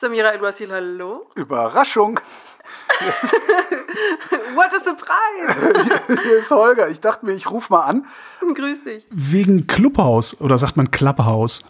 Samira 0.00 0.28
El-Wasil, 0.28 0.70
hallo. 0.70 1.26
Überraschung. 1.34 2.20
What 4.54 4.72
a 4.72 4.78
surprise. 4.78 6.00
Hier 6.22 6.38
ist 6.38 6.52
Holger. 6.52 6.88
Ich 6.88 7.00
dachte 7.00 7.26
mir, 7.26 7.32
ich 7.32 7.50
rufe 7.50 7.72
mal 7.72 7.80
an. 7.80 8.06
Grüß 8.54 8.84
dich. 8.84 9.08
Wegen 9.10 9.66
Clubhaus 9.66 10.40
oder 10.40 10.56
sagt 10.56 10.76
man 10.76 10.92
Klapphaus? 10.92 11.64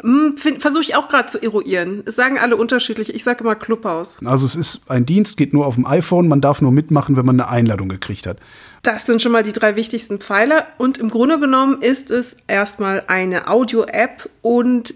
Hm, 0.00 0.34
Versuche 0.38 0.80
ich 0.80 0.96
auch 0.96 1.08
gerade 1.08 1.28
zu 1.28 1.42
eruieren. 1.42 2.04
Es 2.06 2.16
sagen 2.16 2.38
alle 2.38 2.56
unterschiedlich. 2.56 3.14
Ich 3.14 3.22
sage 3.22 3.44
immer 3.44 3.54
Clubhaus. 3.54 4.16
Also 4.24 4.46
es 4.46 4.56
ist 4.56 4.90
ein 4.90 5.04
Dienst, 5.04 5.36
geht 5.36 5.52
nur 5.52 5.66
auf 5.66 5.74
dem 5.74 5.86
iPhone. 5.86 6.26
Man 6.26 6.40
darf 6.40 6.62
nur 6.62 6.72
mitmachen, 6.72 7.18
wenn 7.18 7.26
man 7.26 7.38
eine 7.38 7.50
Einladung 7.50 7.90
gekriegt 7.90 8.26
hat. 8.26 8.38
Das 8.80 9.04
sind 9.04 9.20
schon 9.20 9.32
mal 9.32 9.42
die 9.42 9.52
drei 9.52 9.76
wichtigsten 9.76 10.20
Pfeiler. 10.20 10.68
Und 10.78 10.96
im 10.96 11.10
Grunde 11.10 11.38
genommen 11.38 11.82
ist 11.82 12.10
es 12.10 12.38
erstmal 12.46 13.04
eine 13.08 13.48
Audio-App. 13.48 14.30
Und 14.40 14.94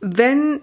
wenn 0.00 0.60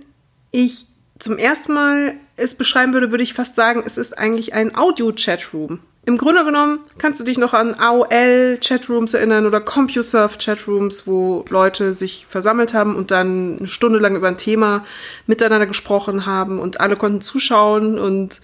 ich 0.57 0.88
zum 1.20 1.38
ersten 1.38 1.73
Mal 1.73 2.13
es 2.35 2.55
beschreiben 2.55 2.93
würde, 2.93 3.11
würde 3.11 3.23
ich 3.23 3.34
fast 3.34 3.55
sagen, 3.55 3.84
es 3.85 3.98
ist 3.98 4.17
eigentlich 4.17 4.53
ein 4.53 4.75
Audio-Chatroom. 4.75 5.79
Im 6.05 6.17
Grunde 6.17 6.45
genommen 6.45 6.79
kannst 6.99 7.20
du 7.20 7.23
dich 7.23 7.38
noch 7.38 7.53
an 7.53 7.73
AOL-Chatrooms 7.73 9.13
erinnern 9.13 9.45
oder 9.45 9.59
CompuServe-Chatrooms, 9.59 11.05
wo 11.05 11.43
Leute 11.49 11.93
sich 11.93 12.25
versammelt 12.29 12.73
haben 12.73 12.95
und 12.95 13.12
dann 13.12 13.57
eine 13.57 13.67
Stunde 13.67 13.99
lang 13.99 14.15
über 14.15 14.29
ein 14.29 14.38
Thema 14.38 14.85
miteinander 15.25 15.65
gesprochen 15.65 16.25
haben 16.25 16.59
und 16.59 16.79
alle 16.79 16.95
konnten 16.95 17.21
zuschauen 17.21 17.99
und 17.99 18.39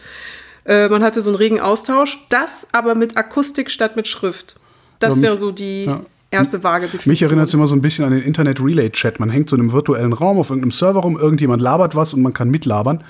äh, 0.65 0.89
man 0.89 1.03
hatte 1.03 1.21
so 1.21 1.31
einen 1.31 1.37
regen 1.37 1.61
Austausch. 1.61 2.19
Das 2.29 2.67
aber 2.73 2.95
mit 2.95 3.17
Akustik 3.17 3.71
statt 3.71 3.95
mit 3.95 4.07
Schrift. 4.07 4.57
Das 4.99 5.21
wäre 5.21 5.37
so 5.37 5.51
die 5.51 5.85
ja. 5.85 6.01
Erste 6.33 6.63
vage 6.63 6.85
Definition. 6.85 7.11
Mich 7.11 7.21
erinnert 7.21 7.47
es 7.47 7.53
immer 7.53 7.67
so 7.67 7.75
ein 7.75 7.81
bisschen 7.81 8.05
an 8.05 8.11
den 8.11 8.21
Internet-Relay-Chat. 8.21 9.19
Man 9.19 9.29
hängt 9.29 9.49
so 9.49 9.55
in 9.55 9.61
einem 9.61 9.71
virtuellen 9.71 10.13
Raum 10.13 10.37
auf 10.37 10.49
irgendeinem 10.49 10.71
Server 10.71 10.99
rum, 10.99 11.17
irgendjemand 11.17 11.61
labert 11.61 11.95
was 11.95 12.13
und 12.13 12.21
man 12.21 12.33
kann 12.33 12.49
mitlabern. 12.49 13.03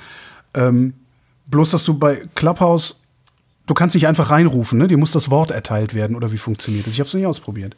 Ähm, 0.54 0.94
bloß, 1.48 1.72
dass 1.72 1.84
du 1.84 1.98
bei 1.98 2.22
Clubhouse 2.36 3.04
du 3.66 3.74
kannst 3.74 3.96
nicht 3.96 4.08
einfach 4.08 4.30
reinrufen, 4.30 4.78
ne? 4.78 4.88
Dir 4.88 4.98
muss 4.98 5.12
das 5.12 5.30
Wort 5.30 5.52
erteilt 5.52 5.94
werden 5.94 6.16
oder 6.16 6.32
wie 6.32 6.38
funktioniert 6.38 6.86
das? 6.86 6.94
Ich 6.94 7.00
habe 7.00 7.08
es 7.08 7.14
nicht 7.14 7.26
ausprobiert. 7.26 7.76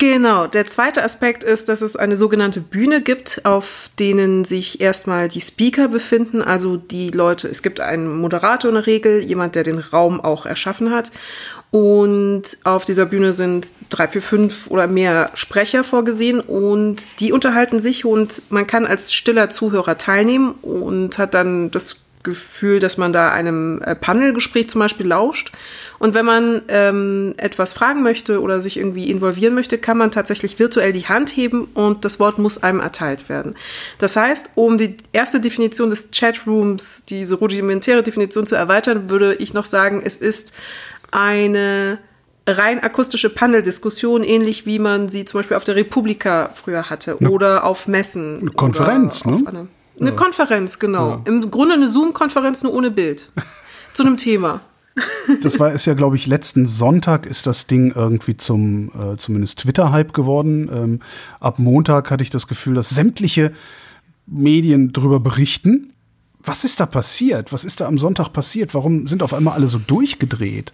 Genau. 0.00 0.46
Der 0.46 0.64
zweite 0.64 1.02
Aspekt 1.02 1.42
ist, 1.42 1.68
dass 1.68 1.82
es 1.82 1.96
eine 1.96 2.14
sogenannte 2.14 2.60
Bühne 2.60 3.02
gibt, 3.02 3.40
auf 3.44 3.90
denen 3.98 4.44
sich 4.44 4.80
erstmal 4.80 5.26
die 5.26 5.40
Speaker 5.40 5.88
befinden, 5.88 6.40
also 6.40 6.76
die 6.76 7.10
Leute. 7.10 7.48
Es 7.48 7.64
gibt 7.64 7.80
einen 7.80 8.20
Moderator 8.20 8.68
in 8.68 8.76
der 8.76 8.86
Regel, 8.86 9.24
jemand, 9.24 9.56
der 9.56 9.64
den 9.64 9.80
Raum 9.80 10.20
auch 10.20 10.46
erschaffen 10.46 10.92
hat. 10.92 11.10
Und 11.70 12.44
auf 12.64 12.86
dieser 12.86 13.06
Bühne 13.06 13.32
sind 13.34 13.72
drei, 13.90 14.08
vier, 14.08 14.22
fünf 14.22 14.68
oder 14.68 14.86
mehr 14.86 15.30
Sprecher 15.34 15.84
vorgesehen 15.84 16.40
und 16.40 17.20
die 17.20 17.32
unterhalten 17.32 17.78
sich 17.78 18.06
und 18.06 18.42
man 18.48 18.66
kann 18.66 18.86
als 18.86 19.12
stiller 19.12 19.50
Zuhörer 19.50 19.98
teilnehmen 19.98 20.52
und 20.62 21.18
hat 21.18 21.34
dann 21.34 21.70
das 21.70 21.96
Gefühl, 22.22 22.80
dass 22.80 22.96
man 22.96 23.12
da 23.12 23.30
einem 23.30 23.80
äh, 23.82 23.94
Panelgespräch 23.94 24.68
zum 24.68 24.80
Beispiel 24.80 25.06
lauscht. 25.06 25.52
Und 25.98 26.14
wenn 26.14 26.24
man 26.24 26.62
ähm, 26.68 27.34
etwas 27.36 27.72
fragen 27.72 28.02
möchte 28.02 28.40
oder 28.40 28.60
sich 28.60 28.76
irgendwie 28.76 29.10
involvieren 29.10 29.54
möchte, 29.54 29.78
kann 29.78 29.98
man 29.98 30.10
tatsächlich 30.10 30.58
virtuell 30.58 30.92
die 30.92 31.06
Hand 31.06 31.36
heben 31.36 31.64
und 31.74 32.04
das 32.04 32.18
Wort 32.18 32.38
muss 32.38 32.62
einem 32.62 32.80
erteilt 32.80 33.28
werden. 33.28 33.54
Das 33.98 34.16
heißt, 34.16 34.50
um 34.56 34.78
die 34.78 34.96
erste 35.12 35.40
Definition 35.40 35.90
des 35.90 36.10
Chatrooms, 36.12 37.04
diese 37.06 37.36
rudimentäre 37.36 38.02
Definition 38.02 38.46
zu 38.46 38.56
erweitern, 38.56 39.10
würde 39.10 39.34
ich 39.34 39.54
noch 39.54 39.64
sagen, 39.64 40.02
es 40.04 40.16
ist 40.16 40.52
eine 41.10 41.98
rein 42.46 42.80
akustische 42.80 43.30
Paneldiskussion, 43.30 44.24
ähnlich 44.24 44.66
wie 44.66 44.78
man 44.78 45.08
sie 45.08 45.24
zum 45.24 45.38
Beispiel 45.40 45.56
auf 45.56 45.64
der 45.64 45.76
Republika 45.76 46.50
früher 46.54 46.88
hatte 46.90 47.18
eine, 47.20 47.30
oder 47.30 47.64
auf 47.64 47.88
Messen. 47.88 48.40
Eine 48.40 48.50
Konferenz, 48.50 49.24
ne? 49.24 49.68
Eine 50.00 50.10
ja. 50.10 50.16
Konferenz, 50.16 50.78
genau. 50.78 51.10
Ja. 51.10 51.20
Im 51.24 51.50
Grunde 51.50 51.74
eine 51.74 51.88
Zoom-Konferenz 51.88 52.62
nur 52.62 52.72
ohne 52.72 52.90
Bild. 52.90 53.30
Zu 53.94 54.04
einem 54.04 54.16
Thema. 54.16 54.60
Das 55.42 55.58
war 55.58 55.72
ist 55.72 55.86
ja, 55.86 55.94
glaube 55.94 56.16
ich, 56.16 56.26
letzten 56.26 56.66
Sonntag 56.66 57.26
ist 57.26 57.46
das 57.46 57.66
Ding 57.66 57.92
irgendwie 57.94 58.36
zum 58.36 58.90
äh, 58.98 59.16
zumindest 59.16 59.60
Twitter-Hype 59.60 60.12
geworden. 60.12 60.70
Ähm, 60.72 61.00
ab 61.40 61.58
Montag 61.58 62.10
hatte 62.10 62.22
ich 62.22 62.30
das 62.30 62.48
Gefühl, 62.48 62.74
dass 62.74 62.90
sämtliche 62.90 63.52
Medien 64.26 64.92
darüber 64.92 65.20
berichten. 65.20 65.92
Was 66.40 66.64
ist 66.64 66.80
da 66.80 66.86
passiert? 66.86 67.52
Was 67.52 67.64
ist 67.64 67.80
da 67.80 67.86
am 67.86 67.98
Sonntag 67.98 68.32
passiert? 68.32 68.74
Warum 68.74 69.06
sind 69.06 69.22
auf 69.22 69.34
einmal 69.34 69.54
alle 69.54 69.68
so 69.68 69.78
durchgedreht? 69.78 70.72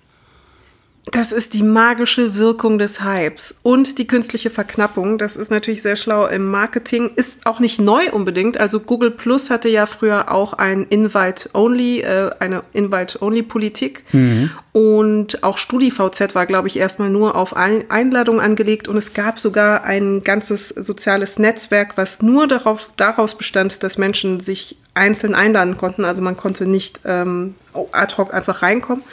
Das 1.10 1.32
ist 1.32 1.53
die 1.53 1.62
magische 1.62 2.34
Wirkung 2.34 2.78
des 2.78 3.04
Hypes 3.04 3.56
und 3.62 3.98
die 3.98 4.06
künstliche 4.06 4.48
Verknappung. 4.48 5.19
Das 5.19 5.37
ist 5.37 5.50
natürlich 5.50 5.82
sehr 5.82 5.97
schlau 5.97 6.26
im 6.26 6.50
Marketing. 6.50 7.10
Ist 7.15 7.47
auch 7.47 7.60
nicht 7.60 7.78
neu 7.78 8.10
unbedingt. 8.10 8.59
Also 8.59 8.81
Google 8.81 9.10
Plus 9.10 9.50
hatte 9.50 9.69
ja 9.69 9.84
früher 9.84 10.32
auch 10.32 10.54
ein 10.54 10.84
Invite-Only, 10.84 12.00
äh, 12.00 12.31
eine 12.41 12.64
Invite-Only-Politik. 12.72 14.04
Mhm. 14.12 14.50
Und 14.72 15.44
auch 15.44 15.59
StudiVZ 15.59 16.34
war, 16.34 16.47
glaube 16.47 16.69
ich, 16.69 16.78
erstmal 16.78 17.10
nur 17.10 17.37
auf 17.37 17.54
ein 17.54 17.91
Einladung 17.91 18.41
angelegt. 18.41 18.88
Und 18.88 18.97
es 18.97 19.12
gab 19.12 19.38
sogar 19.38 19.84
ein 19.84 20.25
ganzes 20.25 20.70
soziales 20.70 21.38
Netzwerk, 21.38 21.97
was 21.97 22.22
nur 22.22 22.48
darauf, 22.48 22.88
daraus 22.97 23.37
bestand, 23.37 23.82
dass 23.82 23.98
Menschen 23.98 24.41
sich 24.41 24.76
einzeln 24.94 25.34
einladen 25.34 25.76
konnten. 25.76 26.04
Also 26.04 26.22
man 26.22 26.37
konnte 26.37 26.66
nicht 26.66 27.00
ähm, 27.04 27.54
ad 27.93 28.16
hoc 28.16 28.32
einfach 28.32 28.62
reinkommen. 28.62 29.04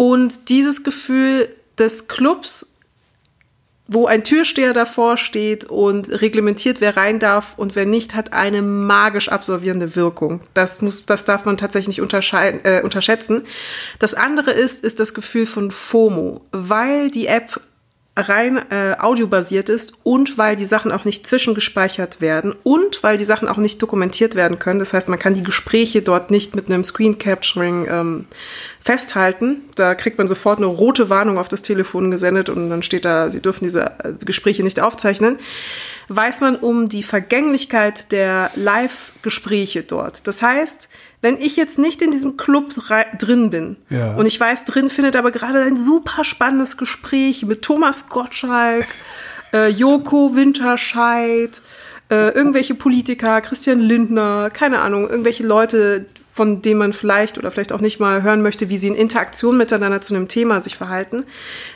Und 0.00 0.48
dieses 0.48 0.82
Gefühl 0.82 1.54
des 1.78 2.08
Clubs, 2.08 2.74
wo 3.86 4.06
ein 4.06 4.24
Türsteher 4.24 4.72
davor 4.72 5.18
steht 5.18 5.66
und 5.66 6.08
reglementiert, 6.22 6.80
wer 6.80 6.96
rein 6.96 7.18
darf 7.18 7.58
und 7.58 7.76
wer 7.76 7.84
nicht, 7.84 8.14
hat 8.14 8.32
eine 8.32 8.62
magisch 8.62 9.28
absorbierende 9.28 9.96
Wirkung. 9.96 10.40
Das, 10.54 10.80
muss, 10.80 11.04
das 11.04 11.26
darf 11.26 11.44
man 11.44 11.58
tatsächlich 11.58 11.98
nicht 11.98 12.14
äh, 12.32 12.80
unterschätzen. 12.82 13.42
Das 13.98 14.14
andere 14.14 14.52
ist, 14.52 14.82
ist 14.84 15.00
das 15.00 15.12
Gefühl 15.12 15.44
von 15.44 15.70
FOMO, 15.70 16.46
weil 16.50 17.10
die 17.10 17.26
App 17.26 17.60
rein 18.20 18.60
äh, 18.70 18.94
audiobasiert 18.98 19.68
ist 19.68 19.94
und 20.02 20.38
weil 20.38 20.56
die 20.56 20.64
Sachen 20.64 20.92
auch 20.92 21.04
nicht 21.04 21.26
zwischengespeichert 21.26 22.20
werden 22.20 22.54
und 22.62 23.02
weil 23.02 23.18
die 23.18 23.24
Sachen 23.24 23.48
auch 23.48 23.56
nicht 23.56 23.80
dokumentiert 23.80 24.34
werden 24.34 24.58
können. 24.58 24.78
Das 24.78 24.92
heißt, 24.92 25.08
man 25.08 25.18
kann 25.18 25.34
die 25.34 25.42
Gespräche 25.42 26.02
dort 26.02 26.30
nicht 26.30 26.54
mit 26.54 26.66
einem 26.66 26.84
Screen 26.84 27.18
Capturing 27.18 27.86
ähm, 27.90 28.24
festhalten. 28.80 29.62
Da 29.74 29.94
kriegt 29.94 30.18
man 30.18 30.28
sofort 30.28 30.58
eine 30.58 30.66
rote 30.66 31.08
Warnung 31.08 31.38
auf 31.38 31.48
das 31.48 31.62
Telefon 31.62 32.10
gesendet 32.10 32.48
und 32.48 32.70
dann 32.70 32.82
steht 32.82 33.04
da, 33.04 33.30
Sie 33.30 33.40
dürfen 33.40 33.64
diese 33.64 33.92
äh, 34.02 34.12
Gespräche 34.24 34.62
nicht 34.62 34.80
aufzeichnen. 34.80 35.38
Weiß 36.12 36.40
man 36.40 36.56
um 36.56 36.88
die 36.88 37.04
Vergänglichkeit 37.04 38.10
der 38.10 38.50
Live-Gespräche 38.56 39.84
dort. 39.84 40.26
Das 40.26 40.42
heißt, 40.42 40.88
wenn 41.22 41.40
ich 41.40 41.54
jetzt 41.54 41.78
nicht 41.78 42.02
in 42.02 42.10
diesem 42.10 42.36
Club 42.36 42.70
drin 43.16 43.50
bin 43.50 43.76
ja. 43.90 44.16
und 44.16 44.26
ich 44.26 44.40
weiß, 44.40 44.64
drin 44.64 44.90
findet 44.90 45.14
aber 45.14 45.30
gerade 45.30 45.62
ein 45.62 45.76
super 45.76 46.24
spannendes 46.24 46.76
Gespräch 46.76 47.44
mit 47.44 47.62
Thomas 47.62 48.08
Gottschalk, 48.08 48.86
äh, 49.52 49.68
Joko 49.68 50.34
Winterscheid, 50.34 51.62
äh, 52.10 52.30
irgendwelche 52.30 52.74
Politiker, 52.74 53.40
Christian 53.40 53.78
Lindner, 53.78 54.50
keine 54.50 54.80
Ahnung, 54.80 55.08
irgendwelche 55.08 55.46
Leute, 55.46 56.06
von 56.32 56.60
denen 56.60 56.80
man 56.80 56.92
vielleicht 56.92 57.38
oder 57.38 57.52
vielleicht 57.52 57.72
auch 57.72 57.80
nicht 57.80 58.00
mal 58.00 58.22
hören 58.24 58.42
möchte, 58.42 58.68
wie 58.68 58.78
sie 58.78 58.88
in 58.88 58.96
Interaktion 58.96 59.56
miteinander 59.56 60.00
zu 60.00 60.16
einem 60.16 60.26
Thema 60.26 60.60
sich 60.60 60.76
verhalten, 60.76 61.24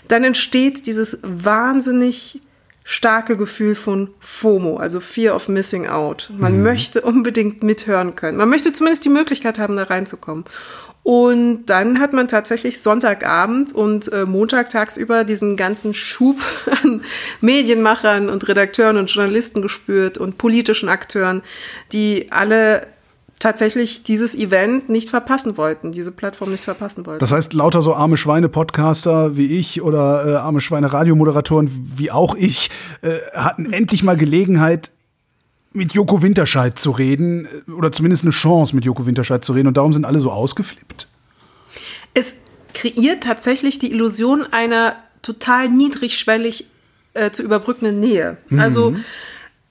dann 0.09 0.25
entsteht 0.25 0.87
dieses 0.87 1.21
wahnsinnig 1.23 2.41
starke 2.85 3.39
Gefühl 3.39 3.75
von 3.75 4.11
FOMO, 4.21 4.77
also 4.77 5.01
Fear 5.01 5.35
of 5.35 5.49
Missing 5.49 5.89
Out. 5.89 6.31
Man 6.37 6.59
mhm. 6.59 6.63
möchte 6.63 7.01
unbedingt 7.01 7.63
mithören 7.63 8.15
können. 8.15 8.37
Man 8.37 8.51
möchte 8.51 8.73
zumindest 8.73 9.05
die 9.07 9.11
Möglichkeit 9.11 9.59
haben, 9.59 9.77
da 9.77 9.85
reinzukommen. 9.85 10.45
Und 11.03 11.67
dann 11.67 12.01
hat 12.01 12.15
man 12.15 12.29
tatsächlich 12.29 12.81
Sonntagabend 12.81 13.75
und 13.75 14.11
äh, 14.11 14.25
Montag 14.25 14.71
tagsüber 14.71 15.25
diesen 15.25 15.57
ganzen 15.57 15.93
Schub 15.93 16.39
an 16.83 17.03
Medienmachern 17.41 18.31
und 18.31 18.49
Redakteuren 18.49 18.97
und 18.97 19.11
Journalisten 19.11 19.61
gespürt 19.61 20.17
und 20.17 20.39
politischen 20.39 20.89
Akteuren, 20.89 21.43
die 21.93 22.29
alle 22.31 22.87
tatsächlich 23.45 24.03
dieses 24.03 24.35
Event 24.35 24.89
nicht 24.89 25.11
verpassen 25.11 25.59
wollten, 25.59 25.93
diese 25.93 26.13
Plattform 26.13 26.51
nicht 26.51 26.65
verpassen 26.65 27.05
wollten. 27.05 27.21
Das 27.21 27.31
heißt, 27.31 27.53
lauter 27.53 27.83
so 27.83 27.93
arme 27.93 28.17
Schweine-Podcaster 28.17 29.37
wie 29.37 29.59
ich 29.59 29.83
oder 29.83 30.27
äh, 30.27 30.35
arme 30.37 30.63
Schweine-Radiomoderatoren 30.63 31.71
wie 31.99 32.11
auch 32.11 32.35
ich 32.37 32.71
äh, 33.03 33.19
hatten 33.35 33.71
endlich 33.71 34.03
mal 34.03 34.17
Gelegenheit, 34.17 34.93
mit 35.75 35.93
Joko 35.93 36.23
Winterscheid 36.23 36.79
zu 36.79 36.93
reden 36.93 37.47
äh, 37.69 37.71
oder 37.71 37.93
zumindest 37.93 38.23
eine 38.23 38.31
Chance, 38.31 38.75
mit 38.75 38.87
Joko 38.87 39.05
Winterscheid 39.05 39.45
zu 39.45 39.53
reden 39.53 39.69
und 39.69 39.77
darum 39.77 39.93
sind 39.93 40.07
alle 40.07 40.21
so 40.21 40.31
ausgeflippt. 40.31 41.07
Es 42.15 42.37
kreiert 42.73 43.25
tatsächlich 43.25 43.79
die 43.79 43.93
Illusion 43.93 44.47
einer 44.51 44.97
total 45.21 45.69
niedrigschwellig 45.69 46.65
äh, 47.13 47.31
zu 47.31 47.43
überbrückenden 47.43 48.01
Nähe. 48.01 48.39
Mhm. 48.49 48.59
Also 48.59 48.97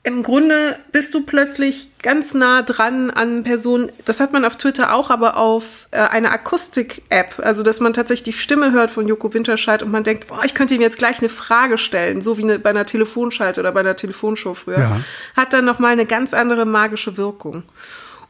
im 0.06 0.22
Grunde 0.22 0.78
bist 0.92 1.14
du 1.14 1.22
plötzlich 1.22 1.90
ganz 2.02 2.34
nah 2.34 2.62
dran 2.62 3.10
an 3.10 3.44
Personen. 3.44 3.90
Das 4.04 4.20
hat 4.20 4.34
man 4.34 4.44
auf 4.44 4.58
Twitter 4.58 4.94
auch, 4.94 5.10
aber 5.10 5.38
auf 5.38 5.88
äh, 5.92 6.00
einer 6.00 6.34
Akustik-App. 6.34 7.40
Also, 7.42 7.64
dass 7.64 7.80
man 7.80 7.94
tatsächlich 7.94 8.24
die 8.24 8.34
Stimme 8.34 8.74
hört 8.74 8.92
von 8.92 9.08
Joko 9.08 9.34
Winterscheid 9.34 9.82
und 9.82 9.92
man 9.92 10.04
denkt, 10.04 10.28
boah, 10.28 10.44
ich 10.44 10.54
könnte 10.54 10.76
ihm 10.76 10.82
jetzt 10.82 10.98
gleich 10.98 11.20
eine 11.20 11.30
Frage 11.30 11.78
stellen, 11.78 12.22
so 12.22 12.38
wie 12.38 12.44
eine, 12.44 12.60
bei 12.60 12.72
einer 12.72 12.86
Telefonschalte 12.86 13.62
oder 13.62 13.72
bei 13.72 13.80
einer 13.80 13.96
Telefonshow 13.96 14.54
früher. 14.54 14.80
Ja. 14.80 15.00
Hat 15.38 15.54
dann 15.54 15.64
nochmal 15.64 15.94
eine 15.94 16.06
ganz 16.06 16.34
andere 16.34 16.66
magische 16.66 17.16
Wirkung. 17.16 17.64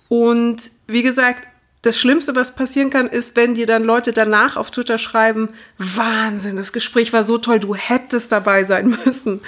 Und 0.10 0.70
wie 0.86 1.02
gesagt, 1.02 1.48
das 1.84 1.98
Schlimmste, 1.98 2.34
was 2.34 2.56
passieren 2.56 2.90
kann, 2.90 3.08
ist, 3.08 3.36
wenn 3.36 3.56
dir 3.56 3.68
dann 3.68 3.84
Leute 3.84 4.14
danach 4.14 4.56
auf 4.56 4.72
Twitter 4.72 4.98
schreiben, 4.98 5.50
Wahnsinn, 5.78 6.56
das 6.56 6.72
Gespräch 6.72 7.12
war 7.12 7.24
so 7.24 7.38
toll, 7.38 7.60
du 7.60 7.76
hättest 7.76 8.32
dabei 8.32 8.64
sein 8.64 8.98
müssen. 9.06 9.42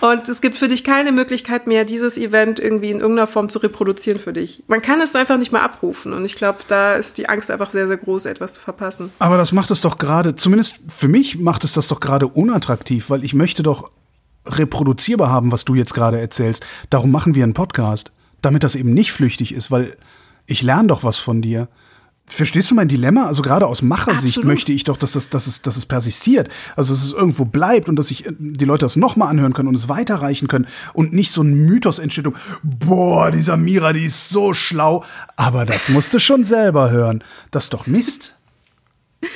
Und 0.00 0.28
es 0.28 0.40
gibt 0.40 0.56
für 0.56 0.68
dich 0.68 0.84
keine 0.84 1.12
Möglichkeit 1.12 1.66
mehr, 1.66 1.84
dieses 1.84 2.16
Event 2.16 2.58
irgendwie 2.58 2.90
in 2.90 3.00
irgendeiner 3.00 3.26
Form 3.26 3.50
zu 3.50 3.58
reproduzieren 3.58 4.18
für 4.18 4.32
dich. 4.32 4.62
Man 4.68 4.80
kann 4.80 5.02
es 5.02 5.14
einfach 5.14 5.36
nicht 5.36 5.52
mehr 5.52 5.62
abrufen. 5.62 6.14
Und 6.14 6.24
ich 6.24 6.36
glaube, 6.36 6.60
da 6.66 6.94
ist 6.94 7.18
die 7.18 7.28
Angst 7.28 7.50
einfach 7.50 7.68
sehr, 7.68 7.86
sehr 7.86 7.98
groß, 7.98 8.24
etwas 8.24 8.54
zu 8.54 8.60
verpassen. 8.60 9.10
Aber 9.18 9.36
das 9.36 9.52
macht 9.52 9.70
es 9.70 9.82
doch 9.82 9.98
gerade, 9.98 10.34
zumindest 10.34 10.76
für 10.88 11.08
mich 11.08 11.38
macht 11.38 11.62
es 11.62 11.74
das 11.74 11.88
doch 11.88 12.00
gerade 12.00 12.26
unattraktiv, 12.26 13.10
weil 13.10 13.22
ich 13.22 13.34
möchte 13.34 13.62
doch 13.62 13.90
reproduzierbar 14.46 15.28
haben, 15.28 15.52
was 15.52 15.66
du 15.66 15.74
jetzt 15.74 15.92
gerade 15.92 16.18
erzählst. 16.18 16.64
Darum 16.88 17.10
machen 17.10 17.34
wir 17.34 17.44
einen 17.44 17.52
Podcast, 17.52 18.12
damit 18.40 18.64
das 18.64 18.76
eben 18.76 18.94
nicht 18.94 19.12
flüchtig 19.12 19.54
ist, 19.54 19.70
weil 19.70 19.94
ich 20.46 20.62
lerne 20.62 20.88
doch 20.88 21.04
was 21.04 21.18
von 21.18 21.42
dir. 21.42 21.68
Verstehst 22.26 22.70
du 22.70 22.74
mein 22.74 22.88
Dilemma? 22.88 23.26
Also 23.26 23.42
gerade 23.42 23.66
aus 23.66 23.82
Machersicht 23.82 24.38
Absolut. 24.38 24.46
möchte 24.46 24.72
ich 24.72 24.84
doch, 24.84 24.96
dass, 24.96 25.12
das, 25.12 25.28
dass, 25.28 25.46
es, 25.46 25.60
dass 25.60 25.76
es 25.76 25.84
persistiert. 25.84 26.48
Also 26.76 26.94
dass 26.94 27.04
es 27.04 27.12
irgendwo 27.12 27.44
bleibt 27.44 27.88
und 27.88 27.96
dass 27.96 28.08
sich 28.08 28.24
äh, 28.24 28.32
die 28.38 28.64
Leute 28.64 28.86
das 28.86 28.96
nochmal 28.96 29.28
anhören 29.28 29.52
können 29.52 29.68
und 29.68 29.74
es 29.74 29.88
weiterreichen 29.88 30.48
können 30.48 30.66
und 30.94 31.12
nicht 31.12 31.30
so 31.30 31.42
ein 31.42 31.52
Mythos 31.52 31.98
entsteht, 31.98 32.26
boah, 32.62 33.30
dieser 33.30 33.56
Mira, 33.56 33.92
die 33.92 34.04
ist 34.04 34.30
so 34.30 34.54
schlau. 34.54 35.04
Aber 35.36 35.66
das 35.66 35.88
musst 35.88 36.14
du 36.14 36.20
schon 36.20 36.44
selber 36.44 36.90
hören. 36.90 37.22
Das 37.50 37.64
ist 37.64 37.74
doch 37.74 37.86
Mist. 37.86 38.36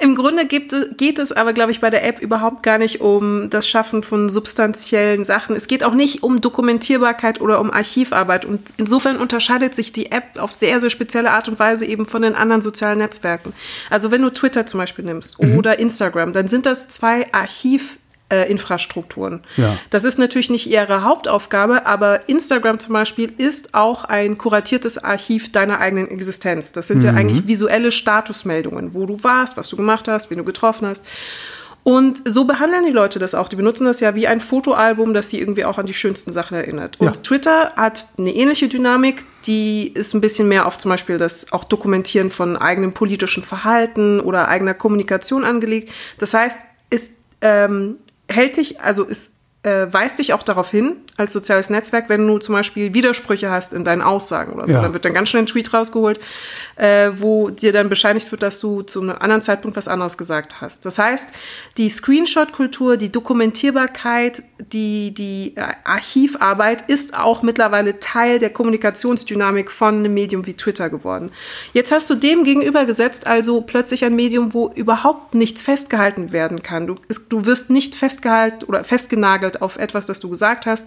Im 0.00 0.14
Grunde 0.14 0.46
gibt, 0.46 0.74
geht 0.96 1.18
es 1.18 1.32
aber, 1.32 1.52
glaube 1.52 1.72
ich, 1.72 1.80
bei 1.80 1.90
der 1.90 2.06
App 2.06 2.20
überhaupt 2.20 2.62
gar 2.62 2.78
nicht 2.78 3.00
um 3.00 3.50
das 3.50 3.68
Schaffen 3.68 4.04
von 4.04 4.28
substanziellen 4.28 5.24
Sachen. 5.24 5.56
Es 5.56 5.66
geht 5.66 5.82
auch 5.82 5.94
nicht 5.94 6.22
um 6.22 6.40
Dokumentierbarkeit 6.40 7.40
oder 7.40 7.60
um 7.60 7.72
Archivarbeit. 7.72 8.44
Und 8.44 8.60
insofern 8.76 9.16
unterscheidet 9.16 9.74
sich 9.74 9.92
die 9.92 10.12
App 10.12 10.38
auf 10.38 10.54
sehr, 10.54 10.80
sehr 10.80 10.90
spezielle 10.90 11.32
Art 11.32 11.48
und 11.48 11.58
Weise 11.58 11.84
eben 11.84 12.06
von 12.06 12.22
den 12.22 12.36
anderen 12.36 12.62
sozialen 12.62 12.98
Netzwerken. 12.98 13.52
Also 13.90 14.12
wenn 14.12 14.22
du 14.22 14.30
Twitter 14.30 14.66
zum 14.66 14.78
Beispiel 14.78 15.04
nimmst 15.04 15.42
mhm. 15.42 15.58
oder 15.58 15.80
Instagram, 15.80 16.32
dann 16.32 16.46
sind 16.46 16.66
das 16.66 16.88
zwei 16.88 17.32
Archiv- 17.32 17.98
äh, 18.30 18.50
Infrastrukturen. 18.50 19.42
Ja. 19.56 19.76
Das 19.90 20.04
ist 20.04 20.18
natürlich 20.18 20.50
nicht 20.50 20.68
ihre 20.68 21.02
Hauptaufgabe, 21.02 21.86
aber 21.86 22.28
Instagram 22.28 22.78
zum 22.78 22.92
Beispiel 22.92 23.32
ist 23.36 23.74
auch 23.74 24.04
ein 24.04 24.36
kuratiertes 24.38 24.98
Archiv 25.02 25.50
deiner 25.52 25.80
eigenen 25.80 26.10
Existenz. 26.10 26.72
Das 26.72 26.88
sind 26.88 26.98
mhm. 26.98 27.04
ja 27.04 27.12
eigentlich 27.12 27.46
visuelle 27.46 27.90
Statusmeldungen, 27.92 28.94
wo 28.94 29.06
du 29.06 29.22
warst, 29.22 29.56
was 29.56 29.68
du 29.68 29.76
gemacht 29.76 30.08
hast, 30.08 30.30
wen 30.30 30.38
du 30.38 30.44
getroffen 30.44 30.86
hast. 30.86 31.04
Und 31.84 32.30
so 32.30 32.44
behandeln 32.44 32.84
die 32.84 32.90
Leute 32.90 33.18
das 33.18 33.34
auch. 33.34 33.48
Die 33.48 33.56
benutzen 33.56 33.86
das 33.86 34.00
ja 34.00 34.14
wie 34.14 34.26
ein 34.26 34.42
Fotoalbum, 34.42 35.14
das 35.14 35.30
sie 35.30 35.40
irgendwie 35.40 35.64
auch 35.64 35.78
an 35.78 35.86
die 35.86 35.94
schönsten 35.94 36.34
Sachen 36.34 36.54
erinnert. 36.54 37.00
Und 37.00 37.16
ja. 37.16 37.22
Twitter 37.22 37.72
hat 37.76 38.08
eine 38.18 38.34
ähnliche 38.34 38.68
Dynamik. 38.68 39.24
Die 39.46 39.88
ist 39.94 40.12
ein 40.12 40.20
bisschen 40.20 40.48
mehr 40.48 40.66
auf 40.66 40.76
zum 40.76 40.90
Beispiel 40.90 41.16
das 41.16 41.50
auch 41.50 41.64
Dokumentieren 41.64 42.30
von 42.30 42.58
eigenem 42.58 42.92
politischen 42.92 43.42
Verhalten 43.42 44.20
oder 44.20 44.48
eigener 44.48 44.74
Kommunikation 44.74 45.44
angelegt. 45.44 45.90
Das 46.18 46.34
heißt, 46.34 46.60
ist 46.90 47.12
ähm, 47.40 47.96
hält 48.28 48.56
dich, 48.56 48.80
also 48.80 49.04
ist 49.04 49.34
äh, 49.62 49.86
weist 49.90 50.18
dich 50.18 50.32
auch 50.32 50.42
darauf 50.42 50.70
hin, 50.70 50.96
als 51.18 51.32
soziales 51.32 51.68
Netzwerk, 51.68 52.08
wenn 52.08 52.26
du 52.26 52.38
zum 52.38 52.54
Beispiel 52.54 52.94
Widersprüche 52.94 53.50
hast 53.50 53.74
in 53.74 53.84
deinen 53.84 54.02
Aussagen 54.02 54.52
oder 54.52 54.68
so. 54.68 54.72
Ja. 54.72 54.82
Dann 54.82 54.94
wird 54.94 55.04
dann 55.04 55.12
ganz 55.12 55.28
schnell 55.28 55.42
ein 55.42 55.46
Tweet 55.46 55.74
rausgeholt, 55.74 56.20
äh, 56.76 57.10
wo 57.16 57.50
dir 57.50 57.72
dann 57.72 57.88
bescheinigt 57.88 58.30
wird, 58.30 58.42
dass 58.42 58.60
du 58.60 58.82
zu 58.82 59.00
einem 59.00 59.16
anderen 59.18 59.42
Zeitpunkt 59.42 59.76
was 59.76 59.88
anderes 59.88 60.16
gesagt 60.16 60.60
hast. 60.60 60.86
Das 60.86 60.98
heißt, 60.98 61.30
die 61.76 61.88
Screenshot-Kultur, 61.88 62.96
die 62.96 63.10
Dokumentierbarkeit, 63.10 64.44
die, 64.72 65.12
die 65.12 65.54
äh, 65.56 65.62
Archivarbeit 65.82 66.88
ist 66.88 67.18
auch 67.18 67.42
mittlerweile 67.42 67.98
Teil 67.98 68.38
der 68.38 68.50
Kommunikationsdynamik 68.50 69.72
von 69.72 69.96
einem 69.96 70.14
Medium 70.14 70.46
wie 70.46 70.54
Twitter 70.54 70.88
geworden. 70.88 71.32
Jetzt 71.72 71.90
hast 71.90 72.08
du 72.10 72.14
dem 72.14 72.44
gegenübergesetzt 72.44 73.26
also 73.26 73.60
plötzlich 73.60 74.04
ein 74.04 74.14
Medium, 74.14 74.54
wo 74.54 74.70
überhaupt 74.74 75.34
nichts 75.34 75.62
festgehalten 75.62 76.32
werden 76.32 76.62
kann. 76.62 76.86
Du, 76.86 76.96
du 77.28 77.44
wirst 77.44 77.70
nicht 77.70 77.96
festgehalten 77.96 78.64
oder 78.66 78.84
festgenagelt 78.84 79.62
auf 79.62 79.78
etwas, 79.78 80.06
das 80.06 80.20
du 80.20 80.28
gesagt 80.28 80.66
hast. 80.66 80.86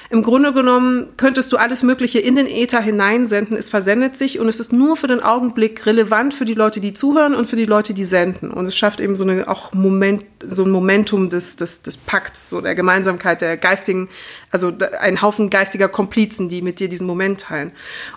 Im 0.11 0.23
Grunde 0.23 0.51
genommen 0.51 1.07
könntest 1.15 1.53
du 1.53 1.57
alles 1.57 1.83
Mögliche 1.83 2.19
in 2.19 2.35
den 2.35 2.45
Äther 2.45 2.81
hineinsenden. 2.81 3.55
Es 3.55 3.69
versendet 3.69 4.17
sich 4.17 4.39
und 4.41 4.49
es 4.49 4.59
ist 4.59 4.73
nur 4.73 4.97
für 4.97 5.07
den 5.07 5.21
Augenblick 5.21 5.85
relevant 5.85 6.33
für 6.33 6.43
die 6.43 6.53
Leute, 6.53 6.81
die 6.81 6.91
zuhören 6.91 7.33
und 7.33 7.47
für 7.47 7.55
die 7.55 7.63
Leute, 7.63 7.93
die 7.93 8.03
senden. 8.03 8.51
Und 8.51 8.65
es 8.65 8.75
schafft 8.75 8.99
eben 8.99 9.15
so 9.15 9.23
eine 9.23 9.47
auch 9.47 9.71
Moment, 9.71 10.25
so 10.45 10.65
ein 10.65 10.69
Momentum 10.69 11.29
des, 11.29 11.55
des, 11.55 11.81
des 11.83 11.95
Pakts, 11.95 12.49
so 12.49 12.59
der 12.59 12.75
Gemeinsamkeit 12.75 13.39
der 13.39 13.55
geistigen, 13.55 14.09
also 14.51 14.73
ein 14.99 15.21
Haufen 15.21 15.49
geistiger 15.49 15.87
Komplizen, 15.87 16.49
die 16.49 16.61
mit 16.61 16.81
dir 16.81 16.89
diesen 16.89 17.07
Moment 17.07 17.39
teilen. 17.39 17.71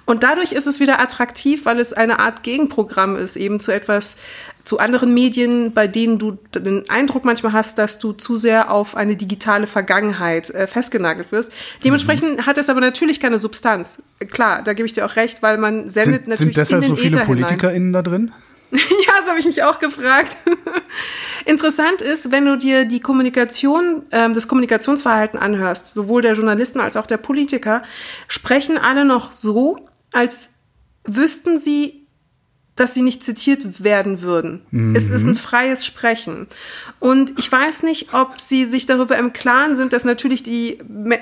Und 0.04 0.24
dadurch 0.24 0.50
ist 0.50 0.66
es 0.66 0.80
wieder 0.80 1.00
attraktiv, 1.00 1.64
weil 1.64 1.78
es 1.78 1.92
eine 1.92 2.18
Art 2.18 2.42
Gegenprogramm 2.42 3.14
ist, 3.14 3.36
eben 3.36 3.60
zu 3.60 3.72
etwas, 3.72 4.16
zu 4.64 4.78
anderen 4.78 5.12
Medien, 5.12 5.72
bei 5.74 5.86
denen 5.86 6.18
du 6.18 6.38
den 6.54 6.88
Eindruck 6.88 7.26
manchmal 7.26 7.52
hast, 7.52 7.78
dass 7.78 7.98
du 7.98 8.12
zu 8.12 8.38
sehr 8.38 8.70
auf 8.70 8.96
eine 8.96 9.14
digitale 9.14 9.66
Vergangenheit 9.66 10.50
äh, 10.50 10.66
festgenagelt 10.66 11.32
wirst. 11.32 11.52
Dementsprechend 11.84 12.38
mhm. 12.38 12.46
hat 12.46 12.58
es 12.58 12.68
aber 12.68 12.80
natürlich 12.80 13.20
keine 13.20 13.38
Substanz. 13.38 14.02
Klar, 14.30 14.62
da 14.62 14.72
gebe 14.72 14.86
ich 14.86 14.92
dir 14.92 15.04
auch 15.06 15.16
recht, 15.16 15.42
weil 15.42 15.58
man 15.58 15.90
sendet 15.90 16.24
sind, 16.24 16.28
natürlich 16.28 16.38
Sind 16.38 16.56
deshalb 16.56 16.84
so 16.84 16.96
viele 16.96 17.24
PolitikerInnen 17.24 17.92
da 17.92 18.02
drin? 18.02 18.32
ja, 18.72 19.12
das 19.18 19.28
habe 19.28 19.38
ich 19.38 19.46
mich 19.46 19.62
auch 19.62 19.78
gefragt. 19.78 20.36
Interessant 21.44 22.02
ist, 22.02 22.32
wenn 22.32 22.46
du 22.46 22.56
dir 22.56 22.84
die 22.86 23.00
Kommunikation, 23.00 24.02
ähm, 24.10 24.34
das 24.34 24.48
Kommunikationsverhalten 24.48 25.38
anhörst, 25.38 25.92
sowohl 25.94 26.22
der 26.22 26.32
Journalisten 26.32 26.80
als 26.80 26.96
auch 26.96 27.06
der 27.06 27.18
Politiker, 27.18 27.82
sprechen 28.26 28.78
alle 28.78 29.04
noch 29.04 29.30
so, 29.30 29.78
als 30.12 30.54
wüssten 31.04 31.58
sie 31.58 32.03
dass 32.76 32.92
sie 32.92 33.02
nicht 33.02 33.22
zitiert 33.22 33.84
werden 33.84 34.20
würden. 34.20 34.62
Mhm. 34.72 34.96
Es 34.96 35.08
ist 35.08 35.26
ein 35.26 35.36
freies 35.36 35.86
Sprechen. 35.86 36.48
Und 36.98 37.38
ich 37.38 37.50
weiß 37.50 37.84
nicht, 37.84 38.14
ob 38.14 38.40
sie 38.40 38.64
sich 38.64 38.86
darüber 38.86 39.16
im 39.16 39.32
Klaren 39.32 39.76
sind, 39.76 39.92
dass 39.92 40.04
natürlich 40.04 40.42
die 40.42 40.78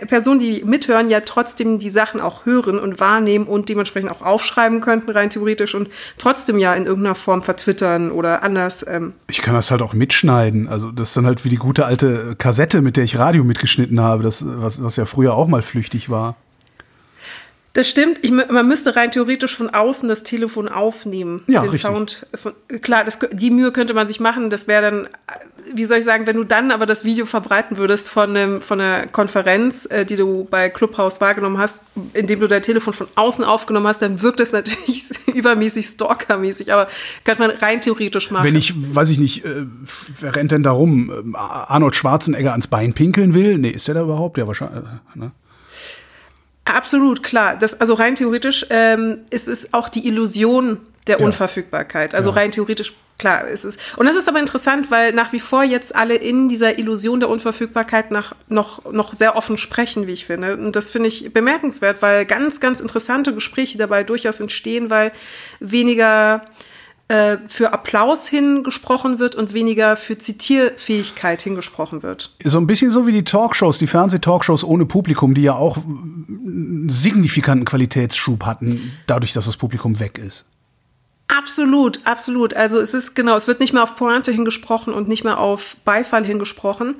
Personen, 0.08 0.40
die 0.40 0.64
mithören, 0.64 1.10
ja 1.10 1.20
trotzdem 1.20 1.78
die 1.78 1.90
Sachen 1.90 2.20
auch 2.20 2.46
hören 2.46 2.78
und 2.78 3.00
wahrnehmen 3.00 3.46
und 3.46 3.69
dementsprechend 3.69 4.10
auch 4.10 4.22
aufschreiben 4.22 4.81
könnten, 4.81 5.10
rein 5.10 5.28
theoretisch, 5.28 5.75
und 5.75 5.88
trotzdem 6.16 6.58
ja 6.58 6.75
in 6.75 6.87
irgendeiner 6.87 7.14
Form 7.14 7.43
vertwittern 7.43 8.12
oder 8.12 8.43
anders. 8.43 8.84
Ähm. 8.88 9.12
Ich 9.28 9.43
kann 9.43 9.55
das 9.55 9.70
halt 9.70 9.82
auch 9.82 9.93
mitschneiden. 9.93 10.69
Also 10.69 10.90
das 10.90 11.08
ist 11.08 11.16
dann 11.19 11.26
halt 11.26 11.44
wie 11.44 11.50
die 11.50 11.56
gute 11.56 11.84
alte 11.84 12.34
Kassette, 12.37 12.81
mit 12.81 12.96
der 12.96 13.05
ich 13.05 13.19
Radio 13.19 13.44
mitgeschnitten 13.44 14.00
habe, 14.00 14.22
das, 14.22 14.43
was, 14.46 14.82
was 14.82 14.96
ja 14.96 15.05
früher 15.05 15.34
auch 15.34 15.48
mal 15.48 15.62
flüchtig 15.62 16.08
war. 16.08 16.37
Das 17.74 17.88
stimmt. 17.88 18.19
Ich, 18.22 18.31
man 18.31 18.69
müsste 18.69 18.96
rein 18.96 19.10
theoretisch 19.10 19.56
von 19.56 19.70
außen 19.70 20.08
das 20.08 20.24
Telefon 20.24 20.69
aufnehmen. 20.69 21.43
Ja, 21.46 21.62
den 21.62 21.70
richtig. 21.70 21.91
Sound. 21.91 22.26
Von, 22.34 22.52
klar, 22.82 23.05
das, 23.05 23.19
die 23.32 23.50
Mühe 23.50 23.72
könnte 23.72 23.94
man 23.94 24.06
sich 24.06 24.20
machen. 24.20 24.50
Das 24.50 24.69
wäre 24.69 24.82
dann, 24.82 25.08
wie 25.72 25.86
soll 25.86 25.98
ich 25.98 26.05
sagen, 26.05 26.26
wenn 26.26 26.36
du 26.36 26.44
dann 26.44 26.70
aber 26.70 26.84
das 26.84 27.05
Video 27.06 27.24
verbreiten 27.24 27.79
würdest 27.79 28.10
von, 28.10 28.36
einem, 28.36 28.60
von 28.60 28.79
einer 28.79 29.06
Konferenz, 29.06 29.86
äh, 29.86 30.05
die 30.05 30.17
du 30.17 30.44
bei 30.44 30.69
Clubhouse 30.69 31.22
wahrgenommen 31.22 31.56
hast, 31.56 31.84
indem 32.12 32.41
du 32.41 32.46
dein 32.48 32.60
Telefon 32.60 32.93
von 32.93 33.06
außen 33.14 33.43
aufgenommen 33.43 33.86
hast, 33.86 34.02
dann 34.02 34.20
wirkt 34.20 34.41
es 34.41 34.52
natürlich 34.52 35.05
übermäßig 35.34 35.86
stalkermäßig. 35.86 36.74
Aber 36.74 36.88
könnte 37.24 37.41
man 37.41 37.50
rein 37.52 37.81
theoretisch 37.81 38.31
machen. 38.31 38.44
Wenn 38.44 38.56
ich, 38.56 38.74
weiß 38.94 39.08
ich 39.08 39.19
nicht, 39.19 39.46
äh, 39.46 39.64
wer 40.20 40.36
rennt 40.36 40.52
denn 40.52 40.62
da 40.62 40.72
rum? 40.72 41.10
Ähm, 41.10 41.36
Arnold 41.36 41.96
Schwarzenegger 41.96 42.50
ans 42.50 42.67
Bein 42.67 42.93
pinkeln 42.93 43.32
will? 43.32 43.56
Nee, 43.56 43.70
ist 43.70 43.88
der 43.88 43.94
da 43.94 44.02
überhaupt? 44.02 44.36
Ja, 44.36 44.46
wahrscheinlich. 44.46 44.84
Äh, 44.84 45.19
ne? 45.19 45.32
Absolut, 46.64 47.22
klar. 47.22 47.56
Das, 47.56 47.81
also 47.81 47.94
rein 47.94 48.14
theoretisch 48.14 48.66
ähm, 48.70 49.20
ist 49.31 49.48
es 49.48 49.74
auch 49.74 49.88
die 49.88 50.06
Illusion 50.06 50.78
der 51.06 51.19
ja. 51.19 51.24
Unverfügbarkeit. 51.24 52.14
Also 52.14 52.31
ja. 52.31 52.36
rein 52.36 52.52
theoretisch, 52.52 52.94
klar, 53.19 53.48
ist 53.48 53.64
es. 53.64 53.78
Und 53.96 54.06
das 54.06 54.14
ist 54.14 54.28
aber 54.28 54.38
interessant, 54.38 54.90
weil 54.90 55.12
nach 55.12 55.32
wie 55.32 55.40
vor 55.40 55.64
jetzt 55.64 55.94
alle 55.94 56.14
in 56.14 56.48
dieser 56.48 56.78
Illusion 56.78 57.19
der 57.19 57.28
Unverfügbarkeit 57.28 58.12
nach, 58.12 58.34
noch, 58.48 58.90
noch 58.92 59.12
sehr 59.12 59.34
offen 59.34 59.58
sprechen, 59.58 60.06
wie 60.06 60.12
ich 60.12 60.24
finde. 60.24 60.56
Und 60.56 60.76
das 60.76 60.90
finde 60.90 61.08
ich 61.08 61.32
bemerkenswert, 61.32 62.00
weil 62.00 62.24
ganz, 62.26 62.60
ganz 62.60 62.81
interessante 62.81 63.34
Gespräche 63.34 63.78
dabei 63.78 64.04
durchaus 64.04 64.38
entstehen, 64.38 64.88
weil 64.88 65.12
weniger 65.58 66.46
äh, 67.09 67.39
für 67.49 67.73
Applaus 67.73 68.27
hingesprochen 68.29 69.19
wird 69.19 69.35
und 69.35 69.53
weniger 69.55 69.97
für 69.97 70.19
Zitierfähigkeit 70.19 71.43
hingesprochen 71.43 72.03
wird. 72.03 72.35
So 72.43 72.59
ein 72.59 72.67
bisschen 72.67 72.91
so 72.91 73.06
wie 73.06 73.13
die 73.13 73.25
Talkshows, 73.25 73.79
die 73.79 73.87
Fernsehtalkshows 73.87 74.65
ohne 74.65 74.87
Publikum, 74.87 75.35
die 75.35 75.43
ja 75.43 75.55
auch 75.55 75.77
einen 75.77 76.89
signifikanten 76.89 77.65
Qualitätsschub 77.65 78.44
hatten, 78.44 78.93
dadurch, 79.06 79.32
dass 79.32 79.47
das 79.47 79.56
Publikum 79.56 80.01
weg 80.01 80.19
ist. 80.19 80.47
Absolut, 81.29 82.01
absolut. 82.05 82.55
Also 82.55 82.79
es 82.79 82.93
ist 82.93 83.15
genau, 83.15 83.37
es 83.37 83.49
wird 83.49 83.61
nicht 83.61 83.73
mehr 83.73 83.82
auf 83.82 83.97
Pointe 83.97 84.32
hingesprochen 84.32 84.93
und 84.93 85.09
nicht 85.09 85.25
mehr 85.25 85.39
auf 85.39 85.77
Beifall 85.85 86.27
hingesprochen. 86.27 86.97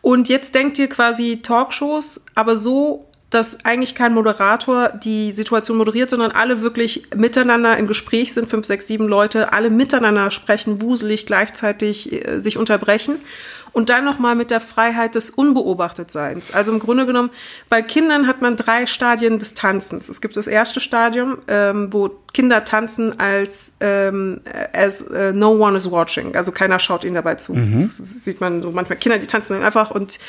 Und 0.00 0.28
jetzt 0.28 0.54
denkt 0.54 0.78
ihr 0.78 0.88
quasi 0.88 1.40
Talkshows, 1.42 2.24
aber 2.34 2.56
so 2.56 3.06
dass 3.36 3.66
eigentlich 3.66 3.94
kein 3.94 4.14
Moderator 4.14 4.88
die 4.88 5.30
Situation 5.34 5.76
moderiert, 5.76 6.08
sondern 6.08 6.30
alle 6.30 6.62
wirklich 6.62 7.02
miteinander 7.14 7.76
im 7.76 7.86
Gespräch 7.86 8.32
sind, 8.32 8.48
fünf, 8.48 8.64
sechs, 8.64 8.86
sieben 8.86 9.06
Leute, 9.06 9.52
alle 9.52 9.68
miteinander 9.68 10.30
sprechen, 10.30 10.80
wuselig 10.80 11.26
gleichzeitig 11.26 12.12
äh, 12.12 12.40
sich 12.40 12.56
unterbrechen. 12.56 13.16
Und 13.76 13.90
dann 13.90 14.06
nochmal 14.06 14.34
mit 14.36 14.50
der 14.50 14.62
Freiheit 14.62 15.16
des 15.16 15.28
Unbeobachtetseins. 15.28 16.50
Also 16.50 16.72
im 16.72 16.78
Grunde 16.78 17.04
genommen, 17.04 17.28
bei 17.68 17.82
Kindern 17.82 18.26
hat 18.26 18.40
man 18.40 18.56
drei 18.56 18.86
Stadien 18.86 19.38
des 19.38 19.52
Tanzens. 19.52 20.08
Es 20.08 20.22
gibt 20.22 20.38
das 20.38 20.46
erste 20.46 20.80
Stadium, 20.80 21.36
ähm, 21.46 21.92
wo 21.92 22.08
Kinder 22.32 22.64
tanzen 22.64 23.20
als 23.20 23.74
ähm, 23.80 24.40
as 24.72 25.02
uh, 25.02 25.32
no 25.34 25.50
one 25.50 25.76
is 25.76 25.90
watching. 25.90 26.34
Also 26.34 26.52
keiner 26.52 26.78
schaut 26.78 27.04
ihnen 27.04 27.16
dabei 27.16 27.34
zu. 27.34 27.52
Mhm. 27.52 27.78
Das 27.78 27.98
sieht 27.98 28.40
man 28.40 28.62
so 28.62 28.70
manchmal 28.70 28.98
Kinder, 28.98 29.18
die 29.18 29.26
tanzen 29.26 29.62
einfach 29.62 29.90
und 29.90 30.20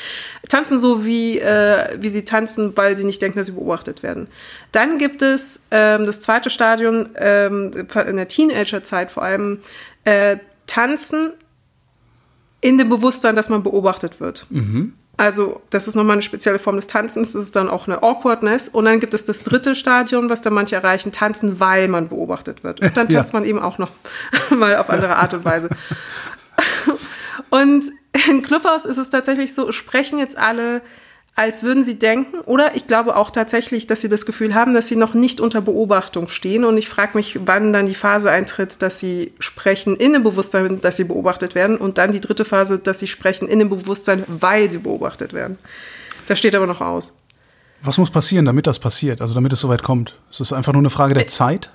tanzen 0.50 0.78
so, 0.78 1.06
wie, 1.06 1.38
äh, 1.38 1.96
wie 1.98 2.10
sie 2.10 2.26
tanzen, 2.26 2.76
weil 2.76 2.98
sie 2.98 3.04
nicht 3.04 3.22
denken, 3.22 3.38
dass 3.38 3.46
sie 3.46 3.54
beobachtet 3.54 4.02
werden. 4.02 4.28
Dann 4.72 4.98
gibt 4.98 5.22
es 5.22 5.62
ähm, 5.70 6.04
das 6.04 6.20
zweite 6.20 6.50
Stadion 6.50 7.08
ähm, 7.16 7.70
in 8.06 8.16
der 8.16 8.28
Teenagerzeit 8.28 9.10
vor 9.10 9.22
allem 9.22 9.60
äh, 10.04 10.36
Tanzen 10.66 11.32
in 12.60 12.78
dem 12.78 12.88
Bewusstsein, 12.88 13.36
dass 13.36 13.48
man 13.48 13.62
beobachtet 13.62 14.20
wird. 14.20 14.46
Mhm. 14.50 14.94
Also, 15.16 15.60
das 15.70 15.88
ist 15.88 15.96
nochmal 15.96 16.14
eine 16.14 16.22
spezielle 16.22 16.60
Form 16.60 16.76
des 16.76 16.86
Tanzens. 16.86 17.32
Das 17.32 17.42
ist 17.42 17.56
dann 17.56 17.68
auch 17.68 17.88
eine 17.88 18.04
Awkwardness. 18.04 18.68
Und 18.68 18.84
dann 18.84 19.00
gibt 19.00 19.14
es 19.14 19.24
das 19.24 19.42
dritte 19.42 19.74
Stadium, 19.74 20.30
was 20.30 20.42
dann 20.42 20.54
manche 20.54 20.76
erreichen, 20.76 21.10
tanzen, 21.10 21.58
weil 21.58 21.88
man 21.88 22.08
beobachtet 22.08 22.62
wird. 22.62 22.80
Und 22.80 22.96
dann 22.96 23.08
tanzt 23.08 23.32
ja. 23.32 23.38
man 23.40 23.48
eben 23.48 23.58
auch 23.58 23.78
noch 23.78 23.90
mal 24.50 24.76
auf 24.76 24.90
andere 24.90 25.16
Art 25.16 25.34
und 25.34 25.44
Weise. 25.44 25.68
und 27.50 27.84
in 28.28 28.42
Clubhouse 28.42 28.84
ist 28.84 28.98
es 28.98 29.10
tatsächlich 29.10 29.54
so, 29.54 29.72
sprechen 29.72 30.20
jetzt 30.20 30.38
alle 30.38 30.82
als 31.38 31.62
würden 31.62 31.84
sie 31.84 32.00
denken, 32.00 32.40
oder 32.40 32.74
ich 32.74 32.88
glaube 32.88 33.14
auch 33.14 33.30
tatsächlich, 33.30 33.86
dass 33.86 34.00
sie 34.00 34.08
das 34.08 34.26
Gefühl 34.26 34.56
haben, 34.56 34.74
dass 34.74 34.88
sie 34.88 34.96
noch 34.96 35.14
nicht 35.14 35.40
unter 35.40 35.60
Beobachtung 35.60 36.26
stehen. 36.26 36.64
Und 36.64 36.76
ich 36.76 36.88
frage 36.88 37.16
mich, 37.16 37.38
wann 37.44 37.72
dann 37.72 37.86
die 37.86 37.94
Phase 37.94 38.28
eintritt, 38.28 38.82
dass 38.82 38.98
sie 38.98 39.32
sprechen 39.38 39.94
in 39.94 40.14
dem 40.14 40.24
Bewusstsein, 40.24 40.80
dass 40.80 40.96
sie 40.96 41.04
beobachtet 41.04 41.54
werden. 41.54 41.76
Und 41.76 41.96
dann 41.96 42.10
die 42.10 42.18
dritte 42.18 42.44
Phase, 42.44 42.80
dass 42.80 42.98
sie 42.98 43.06
sprechen 43.06 43.46
in 43.46 43.60
dem 43.60 43.70
Bewusstsein, 43.70 44.24
weil 44.26 44.68
sie 44.68 44.78
beobachtet 44.78 45.32
werden. 45.32 45.58
Das 46.26 46.40
steht 46.40 46.56
aber 46.56 46.66
noch 46.66 46.80
aus. 46.80 47.12
Was 47.82 47.98
muss 47.98 48.10
passieren, 48.10 48.44
damit 48.44 48.66
das 48.66 48.80
passiert? 48.80 49.20
Also 49.20 49.34
damit 49.34 49.52
es 49.52 49.60
soweit 49.60 49.84
kommt? 49.84 50.16
Ist 50.32 50.40
es 50.40 50.52
einfach 50.52 50.72
nur 50.72 50.82
eine 50.82 50.90
Frage 50.90 51.14
der 51.14 51.28
Zeit? 51.28 51.70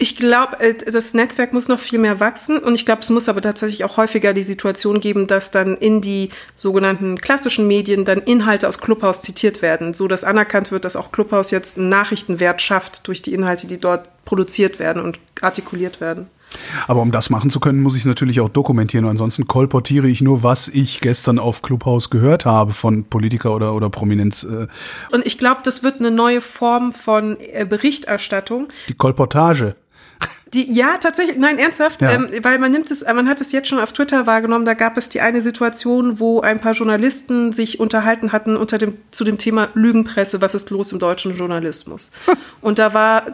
Ich 0.00 0.14
glaube, 0.14 0.60
äh, 0.60 0.74
das 0.74 1.12
Netzwerk 1.12 1.52
muss 1.52 1.66
noch 1.66 1.80
viel 1.80 1.98
mehr 1.98 2.20
wachsen 2.20 2.58
und 2.58 2.76
ich 2.76 2.86
glaube, 2.86 3.00
es 3.02 3.10
muss 3.10 3.28
aber 3.28 3.42
tatsächlich 3.42 3.82
auch 3.84 3.96
häufiger 3.96 4.32
die 4.32 4.44
Situation 4.44 5.00
geben, 5.00 5.26
dass 5.26 5.50
dann 5.50 5.76
in 5.76 6.00
die 6.00 6.30
sogenannten 6.54 7.16
klassischen 7.16 7.66
Medien 7.66 8.04
dann 8.04 8.20
Inhalte 8.20 8.68
aus 8.68 8.78
Clubhouse 8.78 9.22
zitiert 9.22 9.60
werden, 9.60 9.94
so 9.94 10.06
dass 10.06 10.22
anerkannt 10.22 10.70
wird, 10.70 10.84
dass 10.84 10.94
auch 10.94 11.10
Clubhouse 11.10 11.50
jetzt 11.50 11.78
einen 11.78 11.88
Nachrichtenwert 11.88 12.62
schafft 12.62 13.08
durch 13.08 13.22
die 13.22 13.34
Inhalte, 13.34 13.66
die 13.66 13.78
dort 13.78 14.08
produziert 14.24 14.78
werden 14.78 15.02
und 15.02 15.18
artikuliert 15.40 16.00
werden. 16.00 16.28
Aber 16.86 17.02
um 17.02 17.10
das 17.10 17.28
machen 17.28 17.50
zu 17.50 17.60
können, 17.60 17.82
muss 17.82 17.94
ich 17.94 18.02
es 18.02 18.06
natürlich 18.06 18.40
auch 18.40 18.48
dokumentieren. 18.48 19.04
Ansonsten 19.06 19.46
kolportiere 19.46 20.08
ich 20.08 20.20
nur, 20.20 20.42
was 20.42 20.68
ich 20.68 21.00
gestern 21.00 21.38
auf 21.38 21.60
Clubhouse 21.62 22.08
gehört 22.08 22.46
habe 22.46 22.72
von 22.72 23.04
Politiker 23.04 23.54
oder, 23.54 23.74
oder 23.74 23.90
Prominenz. 23.90 24.44
Äh. 24.44 24.68
Und 25.12 25.26
ich 25.26 25.38
glaube, 25.38 25.60
das 25.64 25.82
wird 25.82 26.00
eine 26.00 26.10
neue 26.10 26.40
Form 26.40 26.92
von 26.92 27.36
äh, 27.40 27.66
Berichterstattung. 27.66 28.68
Die 28.88 28.94
Kolportage. 28.94 29.76
Die, 30.54 30.72
ja, 30.72 30.96
tatsächlich, 30.96 31.36
nein, 31.36 31.58
ernsthaft, 31.58 32.00
ja. 32.00 32.12
ähm, 32.12 32.30
weil 32.42 32.58
man 32.58 32.72
nimmt 32.72 32.90
es, 32.90 33.04
man 33.04 33.28
hat 33.28 33.40
es 33.42 33.52
jetzt 33.52 33.68
schon 33.68 33.78
auf 33.78 33.92
Twitter 33.92 34.26
wahrgenommen, 34.26 34.64
da 34.64 34.72
gab 34.72 34.96
es 34.96 35.10
die 35.10 35.20
eine 35.20 35.42
Situation, 35.42 36.20
wo 36.20 36.40
ein 36.40 36.58
paar 36.58 36.72
Journalisten 36.72 37.52
sich 37.52 37.80
unterhalten 37.80 38.32
hatten 38.32 38.56
unter 38.56 38.78
dem, 38.78 38.96
zu 39.10 39.24
dem 39.24 39.36
Thema 39.36 39.68
Lügenpresse, 39.74 40.40
was 40.40 40.54
ist 40.54 40.70
los 40.70 40.92
im 40.92 40.98
deutschen 40.98 41.36
Journalismus. 41.36 42.10
Und 42.62 42.78
da 42.78 42.94
war 42.94 43.26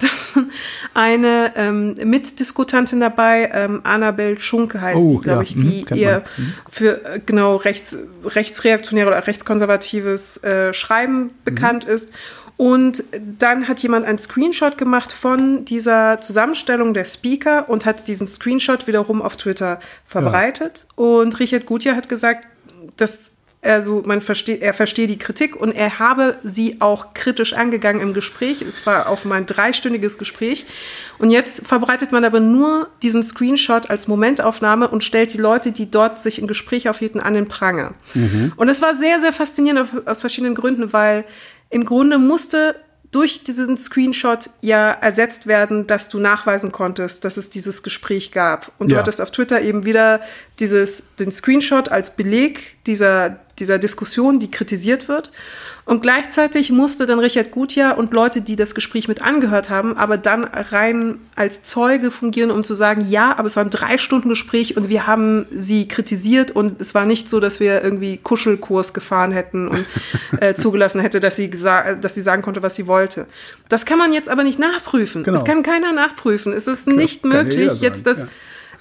eine 0.94 1.52
ähm, 1.54 1.94
Mitdiskutantin 2.02 2.98
dabei, 2.98 3.48
ähm, 3.54 3.80
Annabel 3.84 4.40
Schunke 4.40 4.80
heißt 4.80 4.98
oh, 4.98 5.18
sie, 5.18 5.18
glaube 5.20 5.44
ja. 5.44 5.50
ich, 5.50 5.56
die 5.56 5.86
mhm, 5.88 5.96
eher 5.96 6.24
mhm. 6.36 6.54
für 6.68 7.04
äh, 7.04 7.20
genau 7.24 7.56
rechts, 7.56 7.96
rechtsreaktionäre 8.24 9.06
oder 9.06 9.24
rechtskonservatives 9.24 10.42
äh, 10.42 10.72
Schreiben 10.72 11.22
mhm. 11.22 11.30
bekannt 11.44 11.84
ist. 11.84 12.10
Und 12.56 13.02
dann 13.38 13.66
hat 13.66 13.82
jemand 13.82 14.06
einen 14.06 14.18
Screenshot 14.18 14.78
gemacht 14.78 15.12
von 15.12 15.64
dieser 15.64 16.20
Zusammenstellung 16.20 16.94
der 16.94 17.04
Speaker 17.04 17.68
und 17.68 17.84
hat 17.84 18.06
diesen 18.06 18.26
Screenshot 18.28 18.86
wiederum 18.86 19.22
auf 19.22 19.36
Twitter 19.36 19.80
verbreitet. 20.06 20.86
Ja. 20.96 21.04
Und 21.04 21.40
Richard 21.40 21.66
Gutjahr 21.66 21.96
hat 21.96 22.08
gesagt, 22.08 22.46
dass 22.96 23.32
er 23.64 23.80
so, 23.80 24.02
man 24.04 24.20
versteht, 24.20 24.60
er 24.60 24.74
versteht 24.74 25.08
die 25.08 25.16
Kritik 25.16 25.56
und 25.56 25.72
er 25.72 25.98
habe 25.98 26.36
sie 26.44 26.76
auch 26.80 27.14
kritisch 27.14 27.54
angegangen 27.54 28.02
im 28.02 28.12
Gespräch. 28.12 28.60
Es 28.60 28.84
war 28.84 29.08
auf 29.08 29.24
mein 29.24 29.46
dreistündiges 29.46 30.18
Gespräch. 30.18 30.66
Und 31.18 31.30
jetzt 31.30 31.66
verbreitet 31.66 32.12
man 32.12 32.24
aber 32.24 32.40
nur 32.40 32.88
diesen 33.02 33.22
Screenshot 33.22 33.88
als 33.88 34.06
Momentaufnahme 34.06 34.88
und 34.88 35.02
stellt 35.02 35.32
die 35.32 35.38
Leute, 35.38 35.72
die 35.72 35.90
dort 35.90 36.20
sich 36.20 36.38
im 36.38 36.46
Gespräch 36.46 36.90
aufhielten, 36.90 37.20
an 37.20 37.32
den 37.32 37.48
Pranger. 37.48 37.94
Mhm. 38.12 38.52
Und 38.56 38.68
es 38.68 38.82
war 38.82 38.94
sehr, 38.94 39.18
sehr 39.20 39.32
faszinierend 39.32 40.06
aus 40.06 40.20
verschiedenen 40.20 40.54
Gründen, 40.54 40.92
weil 40.92 41.24
im 41.74 41.84
Grunde 41.84 42.18
musste 42.18 42.76
durch 43.10 43.42
diesen 43.42 43.76
Screenshot 43.76 44.48
ja 44.60 44.92
ersetzt 44.92 45.48
werden, 45.48 45.88
dass 45.88 46.08
du 46.08 46.20
nachweisen 46.20 46.70
konntest, 46.70 47.24
dass 47.24 47.36
es 47.36 47.50
dieses 47.50 47.82
Gespräch 47.82 48.30
gab. 48.30 48.70
Und 48.78 48.90
ja. 48.90 48.94
du 48.94 49.00
hattest 49.00 49.20
auf 49.20 49.32
Twitter 49.32 49.60
eben 49.60 49.84
wieder 49.84 50.20
dieses, 50.60 51.02
den 51.18 51.32
Screenshot 51.32 51.88
als 51.88 52.14
Beleg 52.14 52.76
dieser, 52.86 53.38
dieser 53.58 53.78
Diskussion, 53.78 54.38
die 54.38 54.50
kritisiert 54.50 55.08
wird. 55.08 55.30
Und 55.86 56.00
gleichzeitig 56.00 56.70
musste 56.70 57.04
dann 57.04 57.18
Richard 57.18 57.50
Gutjahr 57.50 57.98
und 57.98 58.14
Leute, 58.14 58.40
die 58.40 58.56
das 58.56 58.74
Gespräch 58.74 59.06
mit 59.06 59.20
angehört 59.20 59.68
haben, 59.68 59.98
aber 59.98 60.16
dann 60.16 60.44
rein 60.44 61.18
als 61.36 61.62
Zeuge 61.62 62.10
fungieren, 62.10 62.50
um 62.50 62.64
zu 62.64 62.74
sagen, 62.74 63.04
ja, 63.06 63.36
aber 63.36 63.46
es 63.46 63.56
war 63.56 63.64
ein 63.64 63.70
drei 63.70 63.98
Stunden 63.98 64.30
Gespräch 64.30 64.78
und 64.78 64.88
wir 64.88 65.06
haben 65.06 65.44
sie 65.50 65.86
kritisiert 65.86 66.52
und 66.52 66.80
es 66.80 66.94
war 66.94 67.04
nicht 67.04 67.28
so, 67.28 67.38
dass 67.38 67.60
wir 67.60 67.82
irgendwie 67.82 68.16
Kuschelkurs 68.16 68.94
gefahren 68.94 69.32
hätten 69.32 69.68
und 69.68 69.84
äh, 70.40 70.54
zugelassen 70.54 71.02
hätte, 71.02 71.20
dass 71.20 71.36
sie, 71.36 71.50
dass 71.50 72.14
sie 72.14 72.22
sagen 72.22 72.40
konnte, 72.40 72.62
was 72.62 72.76
sie 72.76 72.86
wollte. 72.86 73.26
Das 73.68 73.84
kann 73.84 73.98
man 73.98 74.14
jetzt 74.14 74.30
aber 74.30 74.42
nicht 74.42 74.58
nachprüfen. 74.58 75.22
Genau. 75.22 75.36
Das 75.36 75.44
kann 75.44 75.62
keiner 75.62 75.92
nachprüfen. 75.92 76.54
Es 76.54 76.66
ist 76.66 76.84
Klar, 76.84 76.96
nicht 76.96 77.26
möglich, 77.26 77.82
jetzt 77.82 78.06
das. 78.06 78.20
Ja 78.20 78.28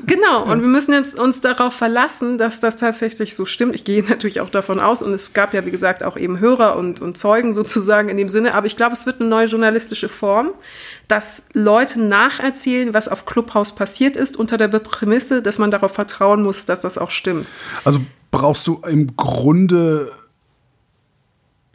Genau, 0.05 0.43
und 0.51 0.62
wir 0.62 0.67
müssen 0.67 0.91
jetzt 0.91 1.17
uns 1.17 1.41
darauf 1.41 1.74
verlassen, 1.74 2.38
dass 2.38 2.60
das 2.60 2.75
tatsächlich 2.75 3.36
so 3.36 3.45
stimmt. 3.45 3.75
Ich 3.75 3.83
gehe 3.83 4.03
natürlich 4.03 4.41
auch 4.41 4.50
davon 4.50 4.79
aus, 4.79 5.01
und 5.01 5.13
es 5.13 5.33
gab 5.33 5.53
ja, 5.53 5.65
wie 5.65 5.72
gesagt, 5.72 6.03
auch 6.03 6.17
eben 6.17 6.39
Hörer 6.39 6.75
und, 6.75 7.01
und 7.01 7.17
Zeugen 7.17 7.53
sozusagen 7.53 8.10
in 8.10 8.17
dem 8.17 8.29
Sinne, 8.29 8.53
aber 8.53 8.67
ich 8.67 8.75
glaube, 8.75 8.93
es 8.93 9.05
wird 9.05 9.22
eine 9.22 9.29
neue 9.29 9.45
journalistische 9.45 10.10
Form, 10.10 10.50
dass 11.07 11.48
Leute 11.53 12.01
nacherzählen, 12.01 12.93
was 12.93 13.07
auf 13.07 13.25
Clubhouse 13.25 13.74
passiert 13.74 14.15
ist, 14.15 14.38
unter 14.38 14.57
der 14.57 14.67
Prämisse, 14.67 15.41
dass 15.41 15.60
man 15.60 15.72
darauf 15.72 15.93
vertrauen 15.93 16.43
muss, 16.43 16.65
dass 16.65 16.81
das 16.81 16.98
auch 16.98 17.10
stimmt. 17.10 17.48
Also 17.83 18.00
brauchst 18.31 18.67
du 18.67 18.81
im 18.86 19.15
Grunde 19.15 20.12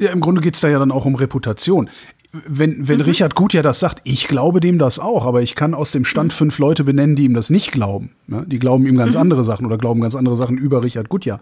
ja, 0.01 0.11
im 0.11 0.21
Grunde 0.21 0.41
geht 0.41 0.55
es 0.55 0.61
da 0.61 0.69
ja 0.69 0.79
dann 0.79 0.93
auch 0.93 1.07
um 1.07 1.17
Reputation 1.17 1.91
wenn, 2.33 2.89
wenn 2.89 2.99
mhm. 2.99 3.05
Richard 3.05 3.35
Gut 3.35 3.55
ja 3.55 3.63
das 3.63 3.81
sagt, 3.81 4.01
ich 4.05 4.29
glaube 4.29 4.61
dem 4.61 4.79
das 4.79 4.99
auch, 4.99 5.25
aber 5.25 5.43
ich 5.43 5.55
kann 5.55 5.75
aus 5.75 5.91
dem 5.93 6.05
Stand 6.05 6.33
fünf 6.33 6.59
Leute 6.59 6.85
benennen, 6.85 7.17
die 7.17 7.25
ihm 7.25 7.35
das 7.35 7.51
nicht 7.51 7.73
glauben. 7.73 8.11
Ne? 8.27 8.45
Die 8.47 8.59
glauben 8.59 8.87
ihm 8.87 8.97
ganz 8.97 9.15
mhm. 9.15 9.23
andere 9.23 9.45
Sachen 9.45 9.65
oder 9.65 9.79
glauben 9.79 10.01
ganz 10.01 10.15
andere 10.15 10.37
Sachen 10.37 10.59
über 10.59 10.83
Richard 10.83 11.09
Gutjahr. 11.09 11.41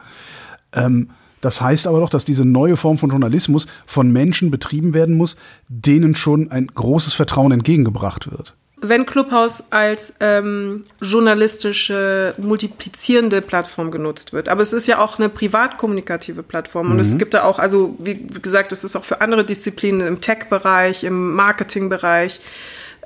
Ähm, 0.73 1.11
das 1.41 1.61
heißt 1.61 1.87
aber 1.87 2.01
doch, 2.01 2.11
dass 2.11 2.25
diese 2.25 2.45
neue 2.45 2.77
Form 2.77 2.99
von 2.99 3.11
Journalismus 3.11 3.67
von 3.85 4.11
Menschen 4.13 4.51
betrieben 4.51 4.95
werden 4.95 5.17
muss, 5.17 5.37
denen 5.69 6.15
schon 6.15 6.51
ein 6.51 6.69
großes 6.69 7.15
Vertrauen 7.15 7.53
entgegengebracht 7.53 8.31
wird 8.31 8.55
wenn 8.81 9.07
Clubhouse 9.07 9.65
als 9.71 10.15
ähm, 10.21 10.85
journalistische, 11.01 12.35
multiplizierende 12.37 13.41
Plattform 13.41 13.91
genutzt 13.91 14.33
wird. 14.33 14.49
Aber 14.49 14.61
es 14.61 14.73
ist 14.73 14.87
ja 14.87 14.99
auch 14.99 15.19
eine 15.19 15.31
privat-kommunikative 15.31 16.43
Plattform. 16.43 16.89
Und 16.91 16.95
mhm. 16.95 17.01
es 17.01 17.17
gibt 17.17 17.33
da 17.33 17.45
auch, 17.45 17.59
also 17.59 17.97
wie 17.99 18.17
gesagt, 18.17 18.73
es 18.73 18.85
ist 18.85 18.95
auch 18.95 19.05
für 19.05 19.23
andere 19.23 19.45
Disziplinen 19.45 20.07
im 20.07 20.21
Tech-Bereich, 20.21 21.05
im 21.05 21.35
Marketing-Bereich 21.35 22.41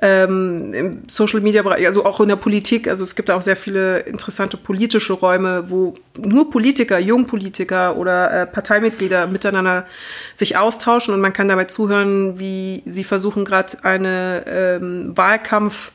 ähm, 0.01 0.73
im 0.73 1.03
Social 1.07 1.41
Media 1.41 1.61
Bereich, 1.61 1.85
also 1.85 2.05
auch 2.05 2.19
in 2.19 2.29
der 2.29 2.35
Politik. 2.35 2.87
Also 2.87 3.03
es 3.03 3.15
gibt 3.15 3.29
auch 3.29 3.41
sehr 3.41 3.55
viele 3.55 3.99
interessante 3.99 4.57
politische 4.57 5.13
Räume, 5.13 5.69
wo 5.69 5.93
nur 6.17 6.49
Politiker, 6.49 6.97
Jungpolitiker 6.97 7.95
oder 7.97 8.31
äh, 8.31 8.47
Parteimitglieder 8.47 9.27
miteinander 9.27 9.85
sich 10.33 10.57
austauschen 10.57 11.13
und 11.13 11.21
man 11.21 11.33
kann 11.33 11.47
dabei 11.47 11.65
zuhören, 11.65 12.39
wie 12.39 12.81
sie 12.85 13.03
versuchen 13.03 13.45
gerade 13.45 13.77
eine 13.83 14.43
ähm, 14.47 15.15
Wahlkampf 15.15 15.91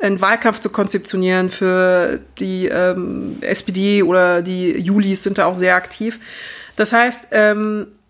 einen 0.00 0.20
Wahlkampf 0.20 0.60
zu 0.60 0.70
konzeptionieren 0.70 1.48
für 1.48 2.18
die 2.38 2.66
ähm, 2.66 3.38
SPD 3.40 4.02
oder 4.02 4.42
die 4.42 4.72
Julis 4.72 5.22
sind 5.22 5.38
da 5.38 5.46
auch 5.46 5.54
sehr 5.54 5.76
aktiv. 5.76 6.18
Das 6.76 6.92
heißt, 6.92 7.28
ähm, 7.30 7.86
äh, 7.86 8.03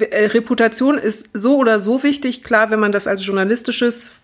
Reputation 0.00 0.98
ist 0.98 1.30
so 1.32 1.56
oder 1.56 1.80
so 1.80 2.02
wichtig. 2.02 2.42
Klar, 2.42 2.70
wenn 2.70 2.80
man 2.80 2.92
das 2.92 3.06
als 3.06 3.24
journalistisches 3.24 4.14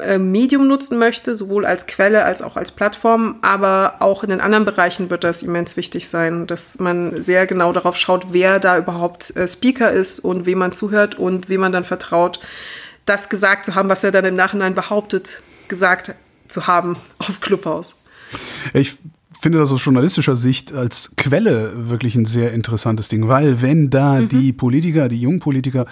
äh, 0.00 0.18
Medium 0.18 0.66
nutzen 0.68 0.98
möchte, 0.98 1.36
sowohl 1.36 1.66
als 1.66 1.86
Quelle 1.86 2.24
als 2.24 2.42
auch 2.42 2.56
als 2.56 2.72
Plattform, 2.72 3.36
aber 3.42 3.96
auch 4.00 4.22
in 4.22 4.30
den 4.30 4.40
anderen 4.40 4.64
Bereichen 4.64 5.10
wird 5.10 5.24
das 5.24 5.42
immens 5.42 5.76
wichtig 5.76 6.08
sein, 6.08 6.46
dass 6.46 6.78
man 6.78 7.22
sehr 7.22 7.46
genau 7.46 7.72
darauf 7.72 7.96
schaut, 7.96 8.32
wer 8.32 8.58
da 8.58 8.78
überhaupt 8.78 9.34
äh, 9.36 9.48
Speaker 9.48 9.90
ist 9.90 10.20
und 10.20 10.46
wem 10.46 10.58
man 10.58 10.72
zuhört 10.72 11.16
und 11.16 11.48
wem 11.48 11.60
man 11.60 11.72
dann 11.72 11.84
vertraut, 11.84 12.40
das 13.04 13.28
gesagt 13.28 13.64
zu 13.64 13.74
haben, 13.74 13.88
was 13.88 14.04
er 14.04 14.12
dann 14.12 14.24
im 14.24 14.36
Nachhinein 14.36 14.74
behauptet, 14.74 15.42
gesagt 15.68 16.14
zu 16.48 16.66
haben 16.66 16.96
auf 17.18 17.40
Clubhouse. 17.40 17.96
Ich 18.74 18.98
finde 19.40 19.58
das 19.58 19.72
aus 19.72 19.84
journalistischer 19.84 20.36
Sicht 20.36 20.72
als 20.72 21.12
Quelle 21.16 21.88
wirklich 21.88 22.14
ein 22.14 22.24
sehr 22.24 22.52
interessantes 22.52 23.08
Ding, 23.08 23.28
weil 23.28 23.62
wenn 23.62 23.90
da 23.90 24.20
mhm. 24.20 24.28
die 24.28 24.52
Politiker, 24.52 25.08
die 25.08 25.20
jungen 25.20 25.40
Politiker 25.40 25.86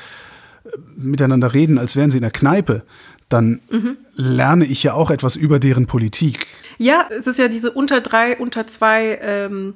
äh, 0.64 0.68
miteinander 0.96 1.54
reden, 1.54 1.78
als 1.78 1.96
wären 1.96 2.10
sie 2.10 2.18
in 2.18 2.22
der 2.22 2.30
Kneipe, 2.30 2.82
dann 3.28 3.60
mhm. 3.70 3.96
lerne 4.14 4.64
ich 4.64 4.82
ja 4.82 4.94
auch 4.94 5.10
etwas 5.10 5.36
über 5.36 5.58
deren 5.58 5.86
Politik. 5.86 6.46
Ja, 6.78 7.08
es 7.10 7.26
ist 7.26 7.38
ja 7.38 7.48
diese 7.48 7.70
unter 7.70 8.00
drei, 8.00 8.36
unter 8.36 8.66
zwei 8.66 9.18
ähm, 9.22 9.74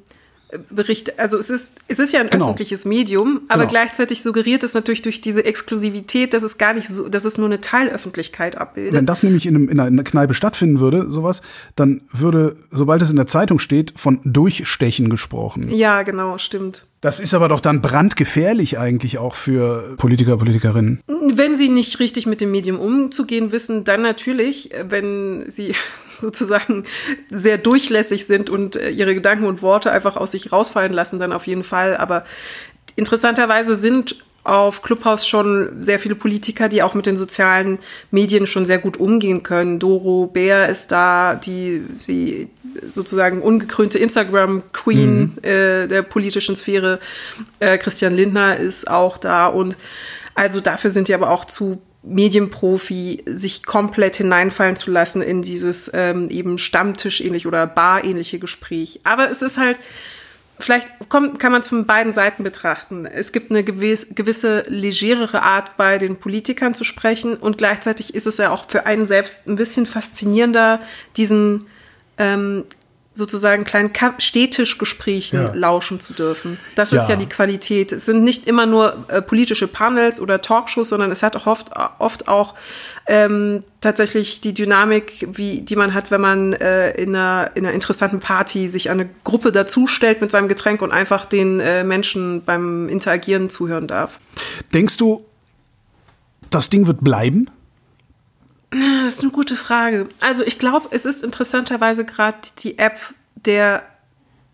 Berichte, 0.71 1.19
also 1.19 1.37
es 1.37 1.51
ist, 1.51 1.75
es 1.89 1.99
ist 1.99 2.15
ja 2.15 2.21
ein 2.21 2.31
genau. 2.31 2.47
öffentliches 2.47 2.87
Medium, 2.87 3.43
aber 3.49 3.63
genau. 3.63 3.71
gleichzeitig 3.71 4.23
suggeriert 4.23 4.63
es 4.63 4.73
natürlich 4.73 5.03
durch 5.03 5.21
diese 5.21 5.45
Exklusivität, 5.45 6.33
dass 6.33 6.43
es 6.43 6.57
gar 6.57 6.73
nicht 6.73 6.89
so, 6.89 7.09
dass 7.09 7.27
es 7.27 7.37
nur 7.37 7.49
eine 7.49 7.61
Teilöffentlichkeit 7.61 8.57
abbildet. 8.57 8.95
Wenn 8.95 9.05
das 9.05 9.23
nämlich 9.23 9.45
in, 9.45 9.55
einem, 9.55 9.69
in 9.69 9.79
einer 9.79 10.05
Kneipe 10.05 10.33
stattfinden 10.33 10.81
würde, 10.81 11.11
sowas, 11.11 11.43
dann 11.77 12.01
würde, 12.13 12.57
sobald 12.71 13.03
es 13.03 13.11
in 13.11 13.17
der 13.17 13.27
Zeitung 13.27 13.59
steht, 13.59 13.93
von 13.97 14.21
Durchstechen 14.25 15.11
gesprochen. 15.11 15.71
Ja, 15.71 16.03
genau, 16.03 16.39
stimmt. 16.39 16.87
Das 17.03 17.21
ist 17.21 17.35
aber 17.35 17.49
doch 17.49 17.61
dann 17.61 17.81
brandgefährlich 17.83 18.79
eigentlich 18.79 19.19
auch 19.19 19.35
für 19.35 19.97
Politiker, 19.99 20.39
Politikerinnen. 20.39 21.01
Wenn 21.07 21.55
sie 21.55 21.69
nicht 21.69 22.01
richtig 22.01 22.27
mit 22.27 22.41
dem 22.41 22.51
Medium 22.51 22.81
umzugehen 22.81 23.53
wissen, 23.53 23.85
dann 23.85 24.03
natürlich, 24.03 24.71
wenn 24.89 25.45
sie 25.49 25.75
sozusagen 26.19 26.85
sehr 27.31 27.59
durchlässig 27.59 28.27
sind 28.27 28.51
und 28.51 28.77
äh, 28.77 28.91
ihre 28.91 29.15
Gedanken 29.15 29.47
und 29.47 29.63
Worte 29.63 29.91
einfach 29.91 30.17
aus 30.17 30.33
sich 30.33 30.53
rausfallen 30.53 30.93
lassen, 30.93 31.19
dann 31.19 31.33
auf 31.33 31.47
jeden 31.47 31.65
Fall. 31.65 31.97
Aber 31.97 32.25
interessanterweise 32.97 33.75
sind 33.75 34.17
auf 34.45 34.83
Clubhouse 34.83 35.27
schon 35.27 35.83
sehr 35.83 35.99
viele 35.99 36.15
Politiker, 36.15 36.69
die 36.69 36.83
auch 36.83 36.95
mit 36.95 37.07
den 37.07 37.17
sozialen 37.17 37.79
Medien 38.11 38.47
schon 38.47 38.65
sehr 38.65 38.79
gut 38.79 38.97
umgehen 38.97 39.43
können. 39.43 39.79
Doro 39.79 40.27
Bär 40.27 40.69
ist 40.69 40.91
da, 40.91 41.35
die, 41.35 41.83
die 42.07 42.49
sozusagen 42.89 43.43
ungekrönte 43.43 43.99
Instagram-Queen 43.99 45.21
mhm. 45.21 45.35
äh, 45.43 45.87
der 45.87 46.03
politischen 46.03 46.57
Sphäre. 46.57 46.99
Äh, 47.61 47.77
Christian 47.79 48.15
Lindner 48.15 48.57
ist 48.57 48.89
auch 48.89 49.19
da 49.19 49.49
und 49.49 49.77
also 50.35 50.61
dafür 50.61 50.91
sind 50.91 51.09
die 51.09 51.15
aber 51.15 51.31
auch 51.31 51.45
zu 51.45 51.83
Medienprofi 52.03 53.25
sich 53.27 53.65
komplett 53.65 54.17
hineinfallen 54.17 54.77
zu 54.77 54.91
lassen 54.91 55.21
in 55.21 55.43
dieses 55.43 55.91
ähm, 55.93 56.29
eben 56.31 56.59
Stammtisch-ähnlich 56.59 57.47
oder 57.47 57.67
Bar-ähnliche 57.67 58.39
Gespräch. 58.39 59.01
Aber 59.05 59.31
es 59.31 59.43
ist 59.43 59.59
halt, 59.59 59.81
vielleicht 60.59 60.89
kommt, 61.09 61.39
kann 61.39 61.53
man 61.53 61.61
es 61.61 61.69
von 61.69 61.87
beiden 61.87 62.13
Seiten 62.13 62.45
betrachten. 62.45 63.05
Es 63.05 63.33
gibt 63.33 63.51
eine 63.51 63.65
gewiss, 63.65 64.09
gewisse 64.15 64.65
legerere 64.69 65.43
Art, 65.43 65.77
bei 65.77 65.99
den 65.99 66.17
Politikern 66.17 66.75
zu 66.75 66.85
sprechen 66.85 67.37
und 67.37 67.59
gleichzeitig 67.59 68.15
ist 68.15 68.27
es 68.27 68.39
ja 68.39 68.51
auch 68.51 68.69
für 68.69 68.87
einen 68.87 69.07
selbst 69.07 69.47
ein 69.49 69.57
bisschen 69.57 69.87
faszinierender, 69.87 70.81
diesen 71.17 71.67
ähm, 72.17 72.65
sozusagen 73.19 73.65
kleinen 73.65 73.91
Städtischgesprächen 74.19 75.43
ja. 75.43 75.53
lauschen 75.53 76.01
zu 76.01 76.15
dürfen. 76.15 76.59
Das 76.77 76.93
ja. 76.93 77.03
ist 77.03 77.09
ja 77.09 77.17
die 77.17 77.27
Qualität. 77.27 77.93
Es 77.93 78.07
sind 78.07 78.23
nicht 78.23 78.47
immer 78.47 78.65
nur 78.65 79.05
äh, 79.09 79.21
politische 79.21 79.67
Panels 79.67 80.21
oder 80.21 80.41
Talkshows, 80.41 80.89
sondern 80.89 81.11
es 81.11 81.23
hat 81.23 81.47
oft, 81.47 81.73
oft 81.99 82.29
auch 82.29 82.55
ähm, 83.07 83.65
tatsächlich 83.81 84.41
die 84.41 84.55
Dynamik, 84.55 85.27
wie, 85.33 85.61
die 85.63 85.77
man 85.77 85.95
hat, 85.95 86.11
wenn 86.11 86.21
man 86.21 86.53
äh, 86.53 86.93
in, 86.93 87.15
einer, 87.15 87.51
in 87.55 87.67
einer 87.67 87.75
interessanten 87.75 88.21
Party 88.21 88.69
sich 88.69 88.89
eine 88.89 89.09
Gruppe 89.25 89.51
dazustellt 89.51 90.21
mit 90.21 90.31
seinem 90.31 90.49
Getränk 90.49 90.81
und 90.81 90.93
einfach 90.93 91.27
den 91.27 91.59
äh, 91.59 91.85
Menschen 91.85 92.45
beim 92.45 92.89
Interagieren 92.89 93.51
zuhören 93.51 93.89
darf. 93.89 94.21
Denkst 94.73 94.97
du, 94.97 95.27
das 96.51 96.71
Ding 96.71 96.87
wird 96.87 97.03
bleiben? 97.03 97.51
Das 98.71 99.15
ist 99.15 99.23
eine 99.23 99.33
gute 99.33 99.57
Frage. 99.57 100.09
Also 100.21 100.45
ich 100.45 100.59
glaube, 100.59 100.89
es 100.91 101.05
ist 101.05 101.23
interessanterweise 101.23 102.05
gerade 102.05 102.39
die 102.59 102.79
App 102.79 102.99
der 103.35 103.83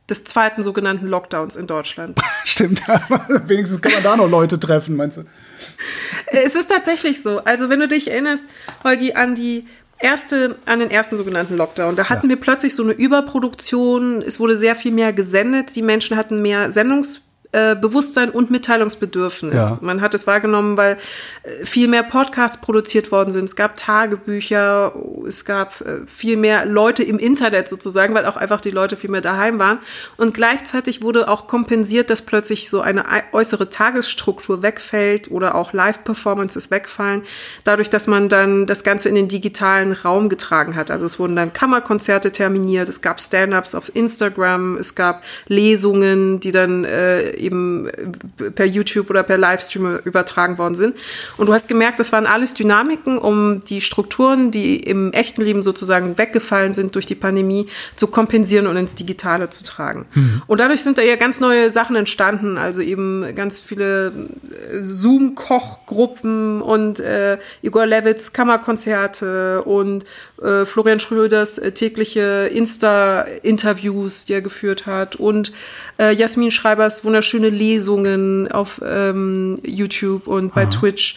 des 0.09 0.25
zweiten 0.25 0.63
sogenannten 0.63 1.07
Lockdowns 1.07 1.57
in 1.57 1.67
Deutschland. 1.67 2.19
Stimmt, 2.45 2.83
wenigstens 3.47 3.81
kann 3.81 3.93
man 3.93 4.03
da 4.03 4.17
noch 4.17 4.29
Leute 4.29 4.61
treffen, 4.61 4.97
meinst 4.97 5.17
du? 5.19 5.25
Es 6.27 6.55
ist 6.55 6.69
tatsächlich 6.69 7.23
so. 7.23 7.39
Also 7.45 7.71
wenn 7.71 7.81
du 7.81 7.89
dich 7.89 8.11
erinnerst, 8.11 8.45
Holgi, 8.83 9.15
an 9.15 9.35
die 9.35 9.65
erste, 9.99 10.59
an 10.67 10.81
den 10.81 10.91
ersten 10.91 11.17
sogenannten 11.17 11.57
Lockdown, 11.57 11.97
da 11.97 12.11
hatten 12.11 12.27
ja. 12.27 12.31
wir 12.31 12.41
plötzlich 12.41 12.75
so 12.75 12.83
eine 12.83 12.93
Überproduktion. 12.93 14.21
Es 14.21 14.39
wurde 14.41 14.57
sehr 14.57 14.75
viel 14.75 14.93
mehr 14.93 15.13
gesendet. 15.15 15.75
Die 15.75 15.83
Menschen 15.83 16.17
hatten 16.19 16.43
mehr 16.43 16.71
Sendungs 16.71 17.23
äh, 17.55 17.77
Bewusstsein 17.77 18.31
und 18.31 18.51
Mitteilungsbedürfnis. 18.51 19.55
Ja. 19.55 19.79
Man 19.81 20.01
hat 20.01 20.13
es 20.13 20.27
wahrgenommen, 20.27 20.77
weil 20.77 20.99
äh, 21.45 21.65
viel 21.65 21.87
mehr 21.87 22.03
Podcasts 22.03 22.61
produziert 22.61 23.13
worden 23.13 23.33
sind. 23.33 23.45
Es 23.45 23.55
gab 23.55 23.77
Tagebücher, 23.77 24.93
es 25.29 25.45
gab 25.45 25.81
äh, 25.83 26.05
viel 26.05 26.37
mehr 26.37 26.67
Leute 26.67 27.05
im 27.05 27.17
Internet 27.17 27.69
sozusagen, 27.69 28.13
weil 28.13 28.27
auch 28.27 28.37
einfach 28.37 28.61
die 28.61 28.73
Leute 28.73 28.97
viel 28.97 29.11
mehr 29.11 29.21
daheim 29.21 29.61
waren. 29.61 29.79
Und 30.17 30.35
gleichzeitig 30.35 31.03
wurde 31.03 31.29
auch 31.29 31.47
kompensiert, 31.47 32.11
dass 32.11 32.23
plötzlich 32.23 32.69
so 32.69 32.81
eine 32.81 33.05
äußere 33.31 33.71
Tagesstruktur 33.71 34.65
wegfällt 34.65 35.31
oder 35.31 35.55
auch 35.55 35.73
Live-Performances 35.73 36.73
wegfallen, 36.73 37.23
dadurch, 37.63 37.89
dass 37.89 38.09
man 38.09 38.29
dann 38.29 38.67
das 38.67 38.83
Ganze 38.83 39.09
in 39.09 39.15
den 39.15 39.29
digitalen 39.29 39.93
Raum 39.93 40.29
getragen 40.29 40.75
hat. 40.75 40.91
Also 40.91 41.07
es 41.07 41.21
wurden 41.21 41.37
dann 41.37 41.53
Kammerkonzerte 41.53 42.33
terminiert, 42.33 42.89
es 42.89 43.01
gab 43.01 43.21
Stand-ups 43.21 43.77
auf 43.77 43.95
Instagram, 43.95 44.77
es 44.77 44.97
gab 44.97 45.23
Lesungen, 45.47 46.41
die 46.41 46.51
dann 46.51 46.85
äh, 46.85 47.44
eben 47.45 47.89
per 48.55 48.67
YouTube 48.67 49.11
oder 49.11 49.23
per 49.23 49.39
Livestream 49.39 49.99
übertragen 50.05 50.59
worden 50.59 50.75
sind. 50.75 50.97
Und 51.37 51.47
du 51.47 51.53
hast 51.53 51.69
gemerkt, 51.69 52.01
das 52.01 52.13
waren 52.13 52.27
alles 52.27 52.55
Dynamiken, 52.55 53.19
um 53.19 53.61
die 53.65 53.81
Strukturen, 53.81 54.51
die 54.51 54.77
im 54.77 55.13
echten 55.13 55.43
Leben 55.43 55.63
sozusagen 55.63 56.19
weggefallen 56.19 56.75
sind 56.75 56.95
durch 56.95 57.07
die 57.07 57.15
Pandemie, 57.15 57.67
zu 57.97 58.07
kompensieren 58.07 58.67
und 58.67 58.77
ins 58.77 58.95
Digitale 58.95 59.51
zu 59.51 59.65
tragen. 59.65 60.07
Mhm. 60.15 60.43
Und 60.47 60.61
dadurch 60.61 60.83
sind 60.83 60.99
da 60.99 61.03
ja 61.03 61.17
ganz 61.17 61.41
neue 61.41 61.71
Sachen 61.71 61.97
entstanden, 61.97 62.59
also 62.59 62.81
eben 62.81 63.35
ganz 63.35 63.61
viele 63.61 64.07
äh, 64.09 64.83
Zoom-Kochgruppen 64.83 66.61
und 66.61 67.01
äh, 67.01 67.39
Igor 67.63 67.87
Levitz 67.87 68.33
Kammerkonzerte 68.33 69.63
und 69.65 70.05
äh, 70.43 70.65
Florian 70.65 71.01
Schröders 71.01 71.59
äh, 71.59 71.73
tägliche 71.73 72.51
Insta-Interviews, 72.53 74.25
die 74.27 74.35
er 74.35 74.43
geführt 74.43 74.87
hat 74.87 75.17
und 75.17 75.53
äh, 75.99 76.13
Jasmin 76.13 76.51
Schreibers 76.51 77.05
wunderschöne 77.05 77.51
Lesungen 77.51 78.51
auf 78.51 78.81
ähm, 78.85 79.57
YouTube 79.63 80.27
und 80.27 80.55
bei 80.55 80.63
Aha. 80.63 80.71
Twitch. 80.71 81.17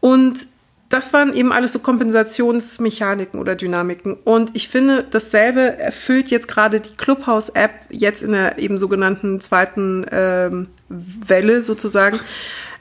Und 0.00 0.46
das 0.92 1.14
waren 1.14 1.32
eben 1.32 1.52
alles 1.52 1.72
so 1.72 1.78
Kompensationsmechaniken 1.78 3.40
oder 3.40 3.54
Dynamiken. 3.54 4.14
Und 4.24 4.50
ich 4.54 4.68
finde, 4.68 5.06
dasselbe 5.10 5.78
erfüllt 5.78 6.28
jetzt 6.28 6.48
gerade 6.48 6.80
die 6.80 6.94
Clubhouse-App 6.94 7.70
jetzt 7.88 8.22
in 8.22 8.32
der 8.32 8.58
eben 8.58 8.76
sogenannten 8.76 9.40
zweiten 9.40 10.04
ähm, 10.10 10.66
Welle 10.90 11.62
sozusagen, 11.62 12.20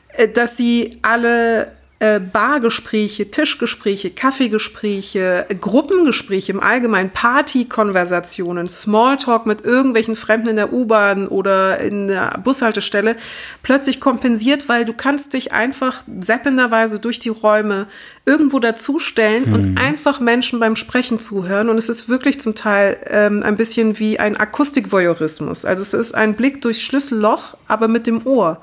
äh, 0.09 0.27
dass 0.27 0.57
sie 0.57 0.99
alle 1.01 1.71
äh, 2.01 2.19
Bargespräche, 2.19 3.29
Tischgespräche, 3.29 4.09
Kaffeegespräche, 4.09 5.45
Gruppengespräche 5.61 6.51
im 6.51 6.59
Allgemeinen, 6.59 7.11
Partykonversationen, 7.11 8.67
Smalltalk 8.67 9.45
mit 9.45 9.61
irgendwelchen 9.61 10.15
Fremden 10.15 10.49
in 10.49 10.55
der 10.55 10.73
U-Bahn 10.73 11.27
oder 11.27 11.79
in 11.79 12.07
der 12.07 12.39
Bushaltestelle 12.43 13.17
plötzlich 13.61 13.99
kompensiert, 13.99 14.67
weil 14.67 14.83
du 14.83 14.93
kannst 14.93 15.33
dich 15.33 15.51
einfach 15.51 16.01
seppenderweise 16.19 16.97
durch 16.97 17.19
die 17.19 17.29
Räume 17.29 17.85
irgendwo 18.25 18.57
dazustellen 18.57 19.49
mhm. 19.49 19.53
und 19.53 19.77
einfach 19.77 20.19
Menschen 20.19 20.59
beim 20.59 20.75
Sprechen 20.75 21.19
zuhören. 21.19 21.69
Und 21.69 21.77
es 21.77 21.87
ist 21.87 22.09
wirklich 22.09 22.39
zum 22.39 22.55
Teil 22.55 22.97
ähm, 23.11 23.43
ein 23.43 23.57
bisschen 23.57 23.99
wie 23.99 24.17
ein 24.19 24.37
Akustikvoyeurismus. 24.37 25.65
Also 25.65 25.83
es 25.83 25.93
ist 25.93 26.15
ein 26.15 26.33
Blick 26.33 26.63
durchs 26.63 26.81
Schlüsselloch, 26.81 27.55
aber 27.67 27.87
mit 27.87 28.07
dem 28.07 28.25
Ohr. 28.25 28.59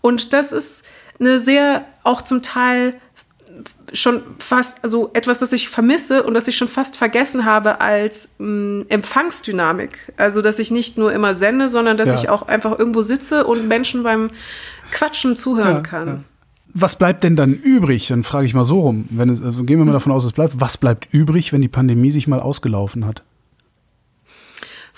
Und 0.00 0.32
das 0.32 0.52
ist 0.52 0.84
eine 1.20 1.38
sehr 1.38 1.84
auch 2.04 2.22
zum 2.22 2.42
Teil 2.42 2.94
schon 3.92 4.22
fast, 4.38 4.84
also 4.84 5.10
etwas, 5.14 5.38
das 5.38 5.52
ich 5.52 5.68
vermisse 5.68 6.22
und 6.22 6.34
das 6.34 6.48
ich 6.48 6.56
schon 6.56 6.68
fast 6.68 6.96
vergessen 6.96 7.44
habe 7.44 7.80
als 7.80 8.30
mh, 8.38 8.46
mm, 8.46 8.86
Empfangsdynamik. 8.88 10.12
Also, 10.16 10.42
dass 10.42 10.58
ich 10.58 10.70
nicht 10.70 10.98
nur 10.98 11.12
immer 11.12 11.34
sende, 11.34 11.68
sondern 11.68 11.96
dass 11.96 12.10
ja. 12.10 12.18
ich 12.18 12.28
auch 12.28 12.46
einfach 12.48 12.78
irgendwo 12.78 13.02
sitze 13.02 13.46
und 13.46 13.68
Menschen 13.68 14.02
beim 14.02 14.30
Quatschen 14.90 15.36
zuhören 15.36 15.76
ja, 15.76 15.80
kann. 15.80 16.06
Ja. 16.06 16.20
Was 16.74 16.96
bleibt 16.96 17.24
denn 17.24 17.34
dann 17.34 17.54
übrig? 17.54 18.08
Dann 18.08 18.22
frage 18.22 18.46
ich 18.46 18.54
mal 18.54 18.64
so 18.64 18.80
rum. 18.80 19.06
Wenn 19.10 19.30
es, 19.30 19.42
also 19.42 19.64
gehen 19.64 19.78
wir 19.78 19.86
mal 19.86 19.92
davon 19.92 20.12
aus, 20.12 20.24
es 20.24 20.32
bleibt. 20.32 20.60
Was 20.60 20.76
bleibt 20.76 21.08
übrig, 21.12 21.52
wenn 21.52 21.62
die 21.62 21.68
Pandemie 21.68 22.10
sich 22.10 22.28
mal 22.28 22.40
ausgelaufen 22.40 23.06
hat? 23.06 23.22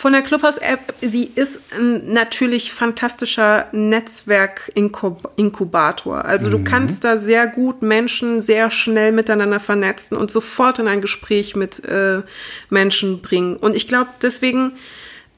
Von 0.00 0.12
der 0.14 0.22
Clubhouse-App. 0.22 0.94
Sie 1.02 1.30
ist 1.34 1.60
ein 1.76 2.10
natürlich 2.10 2.72
fantastischer 2.72 3.66
Netzwerk-Inkubator. 3.72 6.24
Also 6.24 6.48
mhm. 6.48 6.52
du 6.52 6.64
kannst 6.64 7.04
da 7.04 7.18
sehr 7.18 7.46
gut 7.46 7.82
Menschen 7.82 8.40
sehr 8.40 8.70
schnell 8.70 9.12
miteinander 9.12 9.60
vernetzen 9.60 10.16
und 10.16 10.30
sofort 10.30 10.78
in 10.78 10.88
ein 10.88 11.02
Gespräch 11.02 11.54
mit 11.54 11.84
äh, 11.84 12.22
Menschen 12.70 13.20
bringen. 13.20 13.56
Und 13.56 13.76
ich 13.76 13.88
glaube, 13.88 14.08
deswegen 14.22 14.72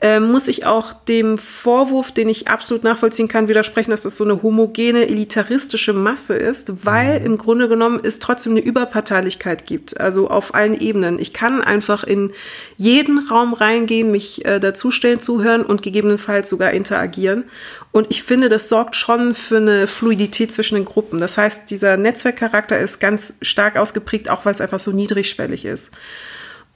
äh, 0.03 0.19
muss 0.19 0.49
ich 0.49 0.67
auch 0.67 0.93
dem 0.93 1.38
Vorwurf, 1.38 2.11
den 2.11 2.29
ich 2.29 2.49
absolut 2.49 2.83
nachvollziehen 2.83 3.29
kann, 3.29 3.47
widersprechen, 3.47 3.93
dass 3.93 4.05
es 4.05 4.17
so 4.17 4.25
eine 4.25 4.43
homogene, 4.43 5.09
elitaristische 5.09 5.93
Masse 5.93 6.35
ist, 6.35 6.85
weil 6.85 7.21
mhm. 7.21 7.27
im 7.27 7.38
Grunde 7.38 7.69
genommen 7.69 8.01
es 8.03 8.19
trotzdem 8.19 8.55
eine 8.55 8.62
Überparteilichkeit 8.62 9.65
gibt, 9.65 10.01
also 10.01 10.29
auf 10.29 10.57
allen 10.57 10.79
Ebenen. 10.79 11.21
Ich 11.21 11.33
kann 11.33 11.62
einfach 11.62 12.03
in 12.03 12.33
jeden 12.77 13.29
Raum 13.29 13.55
reingehen, 13.55 14.11
mich 14.11 14.45
äh, 14.45 14.59
dazustellen, 14.59 15.21
zuhören 15.21 15.65
und 15.65 15.83
gegebenenfalls 15.83 16.49
sogar 16.49 16.73
interagieren. 16.73 17.45
Und 17.93 18.09
ich 18.11 18.25
finde, 18.25 18.49
das 18.49 18.69
sorgt 18.69 18.97
schon 18.97 19.35
für 19.35 19.59
eine 19.59 19.87
Fluidität 19.87 20.51
zwischen 20.51 20.75
den 20.75 20.85
Gruppen. 20.85 21.21
Das 21.21 21.38
heißt, 21.38 21.71
dieser 21.71 21.97
Netzwerkcharakter 21.97 22.77
ist 22.77 22.99
ganz 22.99 23.35
stark 23.41 23.77
ausgeprägt, 23.77 24.29
auch 24.31 24.45
weil 24.45 24.53
es 24.53 24.61
einfach 24.61 24.81
so 24.81 24.91
niedrigschwellig 24.91 25.65
ist. 25.65 25.93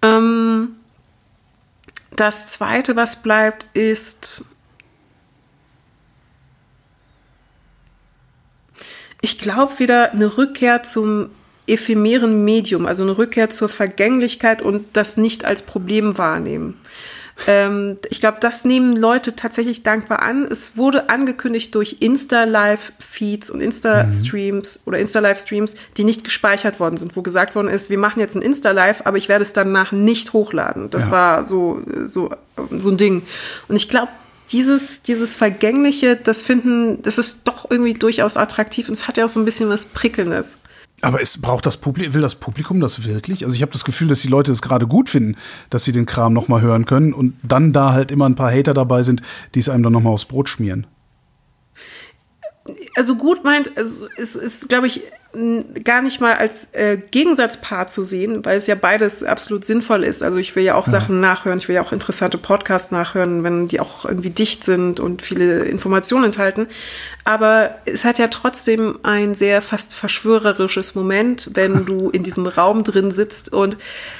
Ähm, 0.02 0.65
das 2.16 2.46
zweite, 2.46 2.96
was 2.96 3.22
bleibt, 3.22 3.66
ist, 3.74 4.42
ich 9.20 9.38
glaube 9.38 9.78
wieder 9.78 10.12
eine 10.12 10.36
Rückkehr 10.36 10.82
zum 10.82 11.30
ephemeren 11.66 12.44
Medium, 12.44 12.86
also 12.86 13.02
eine 13.02 13.18
Rückkehr 13.18 13.50
zur 13.50 13.68
Vergänglichkeit 13.68 14.62
und 14.62 14.96
das 14.96 15.16
nicht 15.16 15.44
als 15.44 15.62
Problem 15.62 16.16
wahrnehmen. 16.16 16.80
Ähm, 17.46 17.98
ich 18.08 18.20
glaube, 18.20 18.38
das 18.40 18.64
nehmen 18.64 18.96
Leute 18.96 19.36
tatsächlich 19.36 19.82
dankbar 19.82 20.22
an. 20.22 20.46
Es 20.50 20.76
wurde 20.76 21.10
angekündigt 21.10 21.74
durch 21.74 21.96
Insta-Live-Feeds 22.00 23.50
und 23.50 23.60
Insta-Streams 23.60 24.78
mhm. 24.78 24.82
oder 24.86 24.98
Insta-Live-Streams, 24.98 25.76
die 25.96 26.04
nicht 26.04 26.24
gespeichert 26.24 26.80
worden 26.80 26.96
sind, 26.96 27.16
wo 27.16 27.22
gesagt 27.22 27.54
worden 27.54 27.68
ist, 27.68 27.90
wir 27.90 27.98
machen 27.98 28.20
jetzt 28.20 28.36
ein 28.36 28.42
Insta-Live, 28.42 29.02
aber 29.04 29.18
ich 29.18 29.28
werde 29.28 29.42
es 29.42 29.52
danach 29.52 29.92
nicht 29.92 30.32
hochladen. 30.32 30.90
Das 30.90 31.06
ja. 31.06 31.12
war 31.12 31.44
so, 31.44 31.82
so, 32.06 32.30
so 32.70 32.90
ein 32.90 32.96
Ding. 32.96 33.22
Und 33.68 33.76
ich 33.76 33.88
glaube, 33.88 34.08
dieses, 34.50 35.02
dieses 35.02 35.34
Vergängliche, 35.34 36.16
das 36.16 36.42
finden, 36.42 37.02
das 37.02 37.18
ist 37.18 37.42
doch 37.44 37.70
irgendwie 37.70 37.94
durchaus 37.94 38.36
attraktiv 38.36 38.88
und 38.88 38.94
es 38.94 39.08
hat 39.08 39.16
ja 39.16 39.24
auch 39.24 39.28
so 39.28 39.40
ein 39.40 39.44
bisschen 39.44 39.68
was 39.68 39.86
Prickelndes. 39.86 40.58
Aber 41.02 41.20
es 41.20 41.40
braucht 41.40 41.66
das 41.66 41.76
Publikum, 41.76 42.14
will 42.14 42.22
das 42.22 42.36
Publikum 42.36 42.80
das 42.80 43.04
wirklich? 43.04 43.44
Also 43.44 43.54
ich 43.54 43.62
habe 43.62 43.72
das 43.72 43.84
Gefühl, 43.84 44.08
dass 44.08 44.20
die 44.20 44.28
Leute 44.28 44.50
es 44.50 44.62
gerade 44.62 44.86
gut 44.86 45.08
finden, 45.08 45.36
dass 45.68 45.84
sie 45.84 45.92
den 45.92 46.06
Kram 46.06 46.32
noch 46.32 46.48
mal 46.48 46.62
hören 46.62 46.86
können 46.86 47.12
und 47.12 47.34
dann 47.42 47.72
da 47.72 47.92
halt 47.92 48.10
immer 48.10 48.26
ein 48.26 48.34
paar 48.34 48.50
Hater 48.50 48.72
dabei 48.72 49.02
sind, 49.02 49.20
die 49.54 49.58
es 49.58 49.68
einem 49.68 49.82
dann 49.82 49.92
noch 49.92 50.00
mal 50.00 50.10
aufs 50.10 50.24
Brot 50.24 50.48
schmieren. 50.48 50.86
Also 52.96 53.16
gut 53.16 53.44
meint, 53.44 53.76
also 53.76 54.08
es 54.16 54.36
ist, 54.36 54.70
glaube 54.70 54.86
ich, 54.86 55.02
gar 55.84 56.00
nicht 56.00 56.20
mal 56.20 56.34
als 56.34 56.68
äh, 56.72 56.96
Gegensatzpaar 56.96 57.88
zu 57.88 58.04
sehen, 58.04 58.42
weil 58.46 58.56
es 58.56 58.66
ja 58.66 58.74
beides 58.74 59.22
absolut 59.22 59.66
sinnvoll 59.66 60.02
ist. 60.02 60.22
Also 60.22 60.38
ich 60.38 60.56
will 60.56 60.64
ja 60.64 60.76
auch 60.76 60.86
ja. 60.86 60.92
Sachen 60.92 61.20
nachhören, 61.20 61.58
ich 61.58 61.68
will 61.68 61.74
ja 61.74 61.82
auch 61.82 61.92
interessante 61.92 62.38
Podcasts 62.38 62.90
nachhören, 62.90 63.44
wenn 63.44 63.68
die 63.68 63.80
auch 63.80 64.06
irgendwie 64.06 64.30
dicht 64.30 64.64
sind 64.64 64.98
und 64.98 65.20
viele 65.20 65.64
Informationen 65.64 66.24
enthalten. 66.24 66.68
Aber 67.24 67.74
es 67.84 68.06
hat 68.06 68.18
ja 68.18 68.28
trotzdem 68.28 68.98
ein 69.02 69.34
sehr 69.34 69.60
fast 69.60 69.94
verschwörerisches 69.94 70.94
Moment, 70.94 71.50
wenn 71.52 71.84
du 71.86 72.08
in 72.08 72.22
diesem 72.22 72.46
Raum 72.46 72.82
drin 72.82 73.10
sitzt. 73.10 73.52
Und 73.52 73.76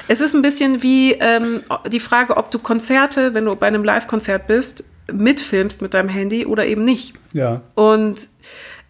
es 0.08 0.20
ist 0.20 0.34
ein 0.34 0.42
bisschen 0.42 0.82
wie 0.82 1.12
ähm, 1.12 1.62
die 1.90 2.00
Frage, 2.00 2.36
ob 2.36 2.50
du 2.50 2.58
Konzerte, 2.58 3.32
wenn 3.32 3.46
du 3.46 3.56
bei 3.56 3.68
einem 3.68 3.84
Live-Konzert 3.84 4.46
bist, 4.46 4.84
mitfilmst 5.12 5.82
mit 5.82 5.94
deinem 5.94 6.08
Handy 6.08 6.46
oder 6.46 6.66
eben 6.66 6.84
nicht. 6.84 7.14
Ja. 7.32 7.62
Und 7.74 8.28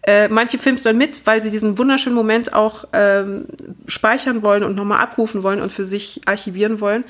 äh, 0.07 0.29
manche 0.29 0.57
filmst 0.57 0.85
dann 0.85 0.97
mit, 0.97 1.21
weil 1.25 1.41
sie 1.41 1.51
diesen 1.51 1.77
wunderschönen 1.77 2.15
Moment 2.15 2.53
auch 2.53 2.85
ähm, 2.93 3.45
speichern 3.87 4.41
wollen 4.41 4.63
und 4.63 4.73
nochmal 4.73 4.99
abrufen 4.99 5.43
wollen 5.43 5.61
und 5.61 5.69
für 5.69 5.83
sich 5.83 6.21
archivieren 6.25 6.79
wollen. 6.79 7.03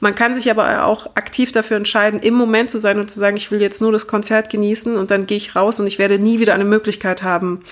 Man 0.00 0.14
kann 0.14 0.34
sich 0.34 0.50
aber 0.50 0.84
auch 0.84 1.06
aktiv 1.14 1.50
dafür 1.50 1.78
entscheiden, 1.78 2.20
im 2.20 2.34
Moment 2.34 2.68
zu 2.68 2.78
sein 2.78 3.00
und 3.00 3.10
zu 3.10 3.18
sagen, 3.18 3.38
ich 3.38 3.50
will 3.50 3.62
jetzt 3.62 3.80
nur 3.80 3.90
das 3.90 4.06
Konzert 4.06 4.50
genießen 4.50 4.96
und 4.96 5.10
dann 5.10 5.24
gehe 5.24 5.38
ich 5.38 5.56
raus 5.56 5.80
und 5.80 5.86
ich 5.86 5.98
werde 5.98 6.18
nie 6.18 6.40
wieder 6.40 6.52
eine 6.52 6.66
Möglichkeit 6.66 7.22
haben, 7.22 7.62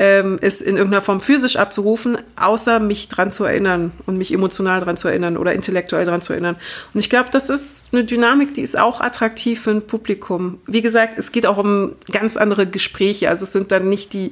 ähm, 0.00 0.38
es 0.40 0.60
in 0.60 0.76
irgendeiner 0.76 1.02
Form 1.02 1.20
physisch 1.20 1.54
abzurufen, 1.54 2.18
außer 2.34 2.80
mich 2.80 3.06
dran 3.06 3.30
zu 3.30 3.44
erinnern 3.44 3.92
und 4.04 4.18
mich 4.18 4.34
emotional 4.34 4.80
dran 4.80 4.96
zu 4.96 5.06
erinnern 5.06 5.36
oder 5.36 5.52
intellektuell 5.52 6.06
dran 6.06 6.22
zu 6.22 6.32
erinnern. 6.32 6.56
Und 6.92 6.98
ich 6.98 7.08
glaube, 7.08 7.28
das 7.30 7.50
ist 7.50 7.86
eine 7.92 8.02
Dynamik, 8.02 8.54
die 8.54 8.62
ist 8.62 8.76
auch 8.76 9.00
attraktiv 9.00 9.62
für 9.62 9.70
ein 9.70 9.82
Publikum. 9.82 10.58
Wie 10.66 10.82
gesagt, 10.82 11.18
es 11.18 11.30
geht 11.30 11.46
auch 11.46 11.58
um 11.58 11.92
ganz 12.10 12.36
andere 12.36 12.66
Gespräche. 12.66 13.28
Also 13.28 13.44
es 13.44 13.52
sind 13.52 13.70
dann 13.70 13.88
nicht 13.88 14.12
die 14.12 14.23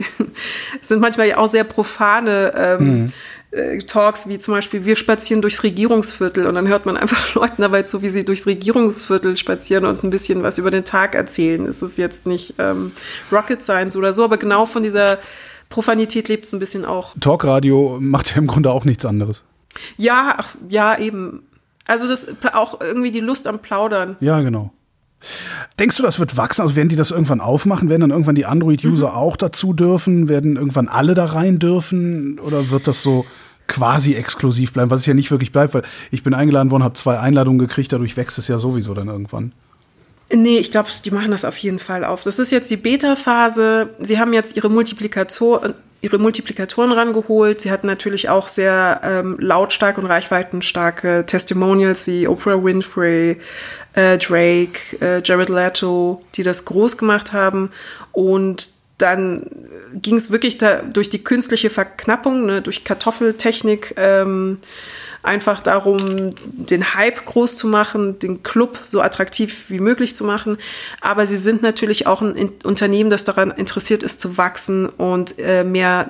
es 0.81 0.89
sind 0.89 1.01
manchmal 1.01 1.29
ja 1.29 1.39
auch 1.39 1.49
sehr 1.49 1.65
profane 1.65 2.53
ähm, 2.57 3.03
mhm. 3.03 3.13
äh, 3.51 3.79
Talks, 3.79 4.29
wie 4.29 4.39
zum 4.39 4.55
Beispiel, 4.55 4.85
wir 4.85 4.97
spazieren 4.97 5.43
durchs 5.43 5.63
Regierungsviertel 5.63 6.47
und 6.47 6.55
dann 6.55 6.69
hört 6.69 6.87
man 6.87 6.97
einfach 6.97 7.35
Leuten 7.35 7.63
dabei 7.63 7.83
zu, 7.83 8.03
wie 8.03 8.11
sie 8.11 8.25
durchs 8.25 8.47
Regierungsviertel 8.47 9.37
spazieren 9.37 9.85
und 9.85 10.05
ein 10.05 10.11
bisschen 10.11 10.43
was 10.43 10.59
über 10.59 10.71
den 10.71 10.85
Tag 10.85 11.15
erzählen. 11.15 11.67
Es 11.67 11.83
ist 11.83 11.99
jetzt 11.99 12.27
nicht 12.27 12.55
ähm, 12.59 12.93
Rocket 13.31 13.63
Science 13.63 13.97
oder 13.97 14.13
so, 14.13 14.25
aber 14.25 14.37
genau 14.37 14.67
von 14.67 14.83
dieser 14.83 15.19
Profanität 15.69 16.29
lebt 16.29 16.45
es 16.45 16.53
ein 16.53 16.59
bisschen 16.59 16.85
auch. 16.85 17.15
Talkradio 17.19 17.99
macht 18.01 18.31
ja 18.31 18.37
im 18.37 18.47
Grunde 18.47 18.71
auch 18.71 18.85
nichts 18.85 19.07
anderes. 19.07 19.45
Ja, 19.97 20.35
ach, 20.39 20.55
ja, 20.69 20.99
eben. 20.99 21.45
Also 21.87 22.07
das 22.07 22.29
auch 22.53 22.81
irgendwie 22.81 23.11
die 23.11 23.21
Lust 23.21 23.49
am 23.49 23.59
Plaudern. 23.59 24.17
Ja, 24.21 24.41
genau. 24.41 24.73
Denkst 25.79 25.97
du, 25.97 26.03
das 26.03 26.19
wird 26.19 26.37
wachsen? 26.37 26.63
Also 26.63 26.77
werden 26.77 26.89
die 26.89 26.97
das 26.97 27.11
irgendwann 27.11 27.41
aufmachen? 27.41 27.89
Werden 27.89 28.03
dann 28.03 28.11
irgendwann 28.11 28.35
die 28.35 28.47
Android-User 28.47 29.11
mhm. 29.11 29.15
auch 29.15 29.37
dazu 29.37 29.73
dürfen? 29.73 30.29
Werden 30.29 30.57
irgendwann 30.57 30.89
alle 30.89 31.15
da 31.15 31.27
rein 31.27 31.59
dürfen? 31.59 32.39
Oder 32.39 32.71
wird 32.71 32.87
das 32.87 33.03
so 33.03 33.25
quasi 33.67 34.15
exklusiv 34.15 34.73
bleiben? 34.73 34.91
Was 34.91 35.01
es 35.01 35.07
ja 35.07 35.15
nicht 35.15 35.31
wirklich 35.31 35.53
bleibt, 35.53 35.75
weil 35.75 35.83
ich 36.11 36.23
bin 36.23 36.35
eingeladen 36.35 36.71
worden, 36.71 36.83
habe 36.83 36.95
zwei 36.95 37.19
Einladungen 37.19 37.59
gekriegt, 37.59 37.93
dadurch 37.93 38.17
wächst 38.17 38.39
es 38.39 38.49
ja 38.49 38.59
sowieso 38.59 38.95
dann 38.95 39.09
irgendwann. 39.09 39.53
Nee, 40.35 40.59
ich 40.59 40.71
glaube, 40.71 40.89
die 41.05 41.11
machen 41.11 41.31
das 41.31 41.45
auf 41.45 41.59
jeden 41.59 41.79
Fall 41.79 42.05
auf. 42.05 42.23
Das 42.23 42.39
ist 42.39 42.51
jetzt 42.51 42.71
die 42.71 42.77
Beta-Phase. 42.77 43.91
Sie 43.99 44.19
haben 44.19 44.33
jetzt 44.33 44.57
ihre 44.57 44.71
Multiplikator 44.71 45.75
ihre 46.03 46.19
Multiplikatoren 46.19 46.93
rangeholt. 46.93 47.61
Sie 47.61 47.71
hatten 47.71 47.87
natürlich 47.87 48.29
auch 48.29 48.49
sehr 48.49 49.01
ähm, 49.05 49.37
lautstark 49.39 49.99
und 49.99 50.07
reichweitenstarke 50.07 51.25
Testimonials 51.27 52.07
wie 52.09 52.27
Oprah 52.27 52.63
Winfrey, 52.63 53.41
äh, 53.95 54.19
Drake, 54.19 54.99
äh, 55.01 55.23
Jared 55.25 55.49
Leto, 55.49 56.23
die 56.35 56.43
das 56.43 56.65
groß 56.65 56.99
gemacht 56.99 57.33
haben. 57.33 57.71
Und 58.11 58.71
dann 58.99 59.47
ging 59.95 60.17
es 60.17 60.31
wirklich 60.31 60.59
da 60.59 60.83
durch 60.83 61.09
die 61.09 61.23
künstliche 61.23 61.71
Verknappung, 61.71 62.47
ne, 62.47 62.63
durch 62.63 62.85
Kartoffeltechnik, 62.85 63.95
ähm, 63.97 64.59
einfach 65.23 65.61
darum, 65.61 65.99
den 66.45 66.95
Hype 66.95 67.25
groß 67.25 67.57
zu 67.57 67.69
machen, 67.69 68.19
den 68.19 68.43
Club 68.43 68.79
so 68.87 69.01
attraktiv 69.01 69.71
wie 69.71 69.81
möglich 69.81 70.15
zu 70.15 70.25
machen. 70.25 70.59
Aber 71.01 71.27
sie 71.27 71.37
sind 71.37 71.63
natürlich 71.63 72.07
auch 72.07 72.23
ein 72.23 72.53
Unternehmen, 72.65 73.11
das 73.11 73.25
daran 73.25 73.51
interessiert 73.51 74.03
ist, 74.03 74.21
zu 74.21 74.37
wachsen 74.37 74.89
und 74.89 75.39
äh, 75.39 75.65
mehr 75.65 76.09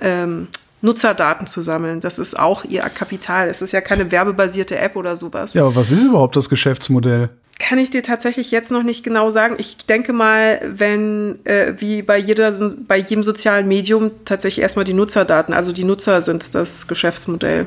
ähm, 0.00 0.48
Nutzerdaten 0.82 1.46
zu 1.46 1.62
sammeln. 1.62 2.00
Das 2.00 2.18
ist 2.18 2.38
auch 2.38 2.64
ihr 2.64 2.82
Kapital. 2.82 3.48
Es 3.48 3.62
ist 3.62 3.72
ja 3.72 3.80
keine 3.80 4.10
werbebasierte 4.10 4.78
App 4.78 4.96
oder 4.96 5.16
sowas. 5.16 5.54
Ja, 5.54 5.62
aber 5.62 5.76
was 5.76 5.90
ist 5.90 6.04
überhaupt 6.04 6.36
das 6.36 6.48
Geschäftsmodell? 6.48 7.30
Kann 7.58 7.78
ich 7.78 7.90
dir 7.90 8.02
tatsächlich 8.02 8.50
jetzt 8.50 8.70
noch 8.70 8.82
nicht 8.82 9.04
genau 9.04 9.30
sagen. 9.30 9.54
Ich 9.58 9.78
denke 9.86 10.12
mal, 10.12 10.60
wenn 10.64 11.38
äh, 11.44 11.74
wie 11.78 12.02
bei 12.02 12.18
jeder 12.18 12.52
bei 12.86 12.98
jedem 12.98 13.22
sozialen 13.22 13.66
Medium 13.68 14.10
tatsächlich 14.24 14.62
erstmal 14.62 14.84
die 14.84 14.92
Nutzerdaten, 14.92 15.54
also 15.54 15.72
die 15.72 15.84
Nutzer 15.84 16.20
sind 16.20 16.54
das 16.54 16.88
Geschäftsmodell. 16.88 17.66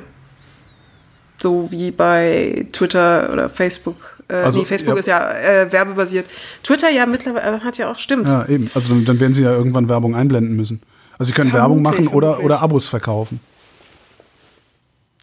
So 1.39 1.71
wie 1.71 1.91
bei 1.91 2.65
Twitter 2.71 3.31
oder 3.31 3.49
Facebook. 3.49 4.17
Äh, 4.27 4.35
also, 4.35 4.59
nee, 4.59 4.65
Facebook 4.65 4.95
ja. 4.95 4.99
ist 4.99 5.07
ja 5.07 5.31
äh, 5.31 5.71
werbebasiert. 5.71 6.25
Twitter 6.63 6.89
ja 6.89 7.05
mittlerweile 7.05 7.63
hat 7.63 7.77
ja 7.77 7.91
auch 7.91 7.99
stimmt. 7.99 8.27
Ja, 8.27 8.45
eben. 8.47 8.69
Also 8.73 8.93
dann, 8.93 9.05
dann 9.05 9.19
werden 9.19 9.33
sie 9.33 9.43
ja 9.43 9.51
irgendwann 9.51 9.89
Werbung 9.89 10.15
einblenden 10.15 10.55
müssen. 10.55 10.81
Also 11.17 11.29
sie 11.29 11.33
können 11.33 11.51
vermutlich, 11.51 11.61
Werbung 11.61 11.81
machen 11.81 12.15
oder, 12.15 12.43
oder 12.43 12.61
Abos 12.61 12.87
verkaufen. 12.87 13.39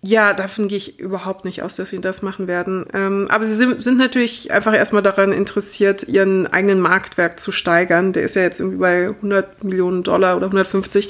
Ja, 0.07 0.35
davon 0.35 0.69
gehe 0.69 0.77
ich 0.77 1.01
überhaupt 1.01 1.47
nicht 1.47 1.63
aus, 1.63 1.77
dass 1.77 1.89
sie 1.89 1.99
das 1.99 2.21
machen 2.21 2.47
werden. 2.47 2.85
Ähm, 2.93 3.27
aber 3.31 3.47
sie 3.47 3.55
sind, 3.55 3.83
sind, 3.83 3.97
natürlich 3.97 4.53
einfach 4.53 4.75
erstmal 4.75 5.03
daran 5.03 5.33
interessiert, 5.33 6.07
ihren 6.07 6.47
eigenen 6.47 6.81
Marktwert 6.81 7.41
zu 7.41 7.53
steigern. 7.53 8.13
Der 8.13 8.23
ist 8.23 8.37
ja 8.37 8.43
jetzt 8.43 8.61
irgendwie 8.61 8.79
bei 8.79 9.09
100 9.09 9.65
Millionen 9.65 10.03
Dollar 10.03 10.37
oder 10.37 10.47
150. 10.47 11.09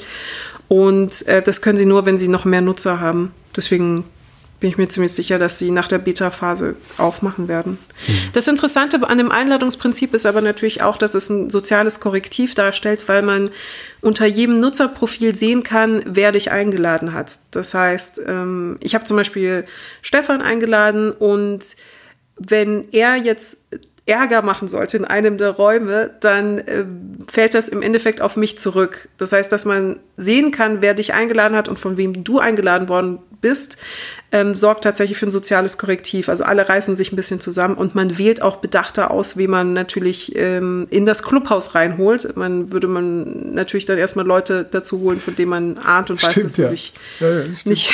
Und 0.69 1.27
äh, 1.27 1.41
das 1.41 1.61
können 1.61 1.77
sie 1.77 1.85
nur, 1.85 2.05
wenn 2.05 2.17
sie 2.17 2.29
noch 2.29 2.45
mehr 2.45 2.61
Nutzer 2.61 3.01
haben. 3.01 3.33
Deswegen 3.57 4.05
bin 4.65 4.71
ich 4.71 4.77
mir 4.79 4.87
ziemlich 4.87 5.13
sicher, 5.13 5.37
dass 5.37 5.59
sie 5.59 5.69
nach 5.69 5.87
der 5.87 5.99
Beta-Phase 5.99 6.75
aufmachen 6.97 7.47
werden. 7.47 7.77
Mhm. 8.07 8.13
Das 8.33 8.47
Interessante 8.47 9.07
an 9.07 9.19
dem 9.19 9.29
Einladungsprinzip 9.29 10.15
ist 10.15 10.25
aber 10.25 10.41
natürlich 10.41 10.81
auch, 10.81 10.97
dass 10.97 11.13
es 11.13 11.29
ein 11.29 11.51
soziales 11.51 11.99
Korrektiv 11.99 12.55
darstellt, 12.55 13.07
weil 13.07 13.21
man 13.21 13.51
unter 14.01 14.25
jedem 14.25 14.59
Nutzerprofil 14.59 15.35
sehen 15.35 15.61
kann, 15.61 16.01
wer 16.07 16.31
dich 16.31 16.49
eingeladen 16.49 17.13
hat. 17.13 17.37
Das 17.51 17.75
heißt, 17.75 18.23
ähm, 18.25 18.77
ich 18.79 18.95
habe 18.95 19.05
zum 19.05 19.17
Beispiel 19.17 19.65
Stefan 20.01 20.41
eingeladen 20.41 21.11
und 21.11 21.63
wenn 22.39 22.85
er 22.91 23.17
jetzt 23.17 23.59
Ärger 24.07 24.41
machen 24.41 24.67
sollte 24.67 24.97
in 24.97 25.05
einem 25.05 25.37
der 25.37 25.51
Räume, 25.51 26.09
dann 26.21 26.57
äh, 26.57 26.85
fällt 27.27 27.53
das 27.53 27.69
im 27.69 27.83
Endeffekt 27.83 28.19
auf 28.19 28.35
mich 28.35 28.57
zurück. 28.57 29.09
Das 29.17 29.31
heißt, 29.31 29.51
dass 29.51 29.65
man 29.65 29.99
sehen 30.17 30.49
kann, 30.49 30.81
wer 30.81 30.95
dich 30.95 31.13
eingeladen 31.13 31.55
hat 31.55 31.67
und 31.67 31.77
von 31.77 31.97
wem 31.97 32.23
du 32.23 32.39
eingeladen 32.39 32.89
worden 32.89 33.19
bist, 33.45 33.77
ähm, 34.31 34.55
sorgt 34.55 34.83
tatsächlich 34.83 35.19
für 35.19 35.27
ein 35.27 35.31
soziales 35.31 35.77
Korrektiv. 35.77 36.29
Also 36.29 36.45
alle 36.45 36.67
reißen 36.67 36.95
sich 36.95 37.11
ein 37.11 37.15
bisschen 37.15 37.39
zusammen 37.39 37.75
und 37.75 37.93
man 37.93 38.17
wählt 38.17 38.41
auch 38.41 38.55
bedachter 38.55 39.11
aus, 39.11 39.37
wie 39.37 39.47
man 39.47 39.73
natürlich 39.73 40.35
ähm, 40.35 40.87
in 40.89 41.05
das 41.05 41.21
Clubhaus 41.21 41.75
reinholt. 41.75 42.35
Man 42.35 42.71
würde 42.71 42.87
man 42.87 43.53
natürlich 43.53 43.85
dann 43.85 43.99
erstmal 43.99 44.25
Leute 44.25 44.67
dazu 44.69 44.99
holen, 45.01 45.19
von 45.19 45.35
denen 45.35 45.51
man 45.51 45.77
ahnt 45.77 46.09
und 46.09 46.23
weiß, 46.23 46.31
Stimmt, 46.31 46.45
dass 46.47 46.55
sie 46.55 46.61
ja. 46.63 46.69
sich 46.69 46.93
Ja, 47.19 47.29
ja, 47.29 47.43
stimmt. 47.43 47.65
nicht, 47.67 47.93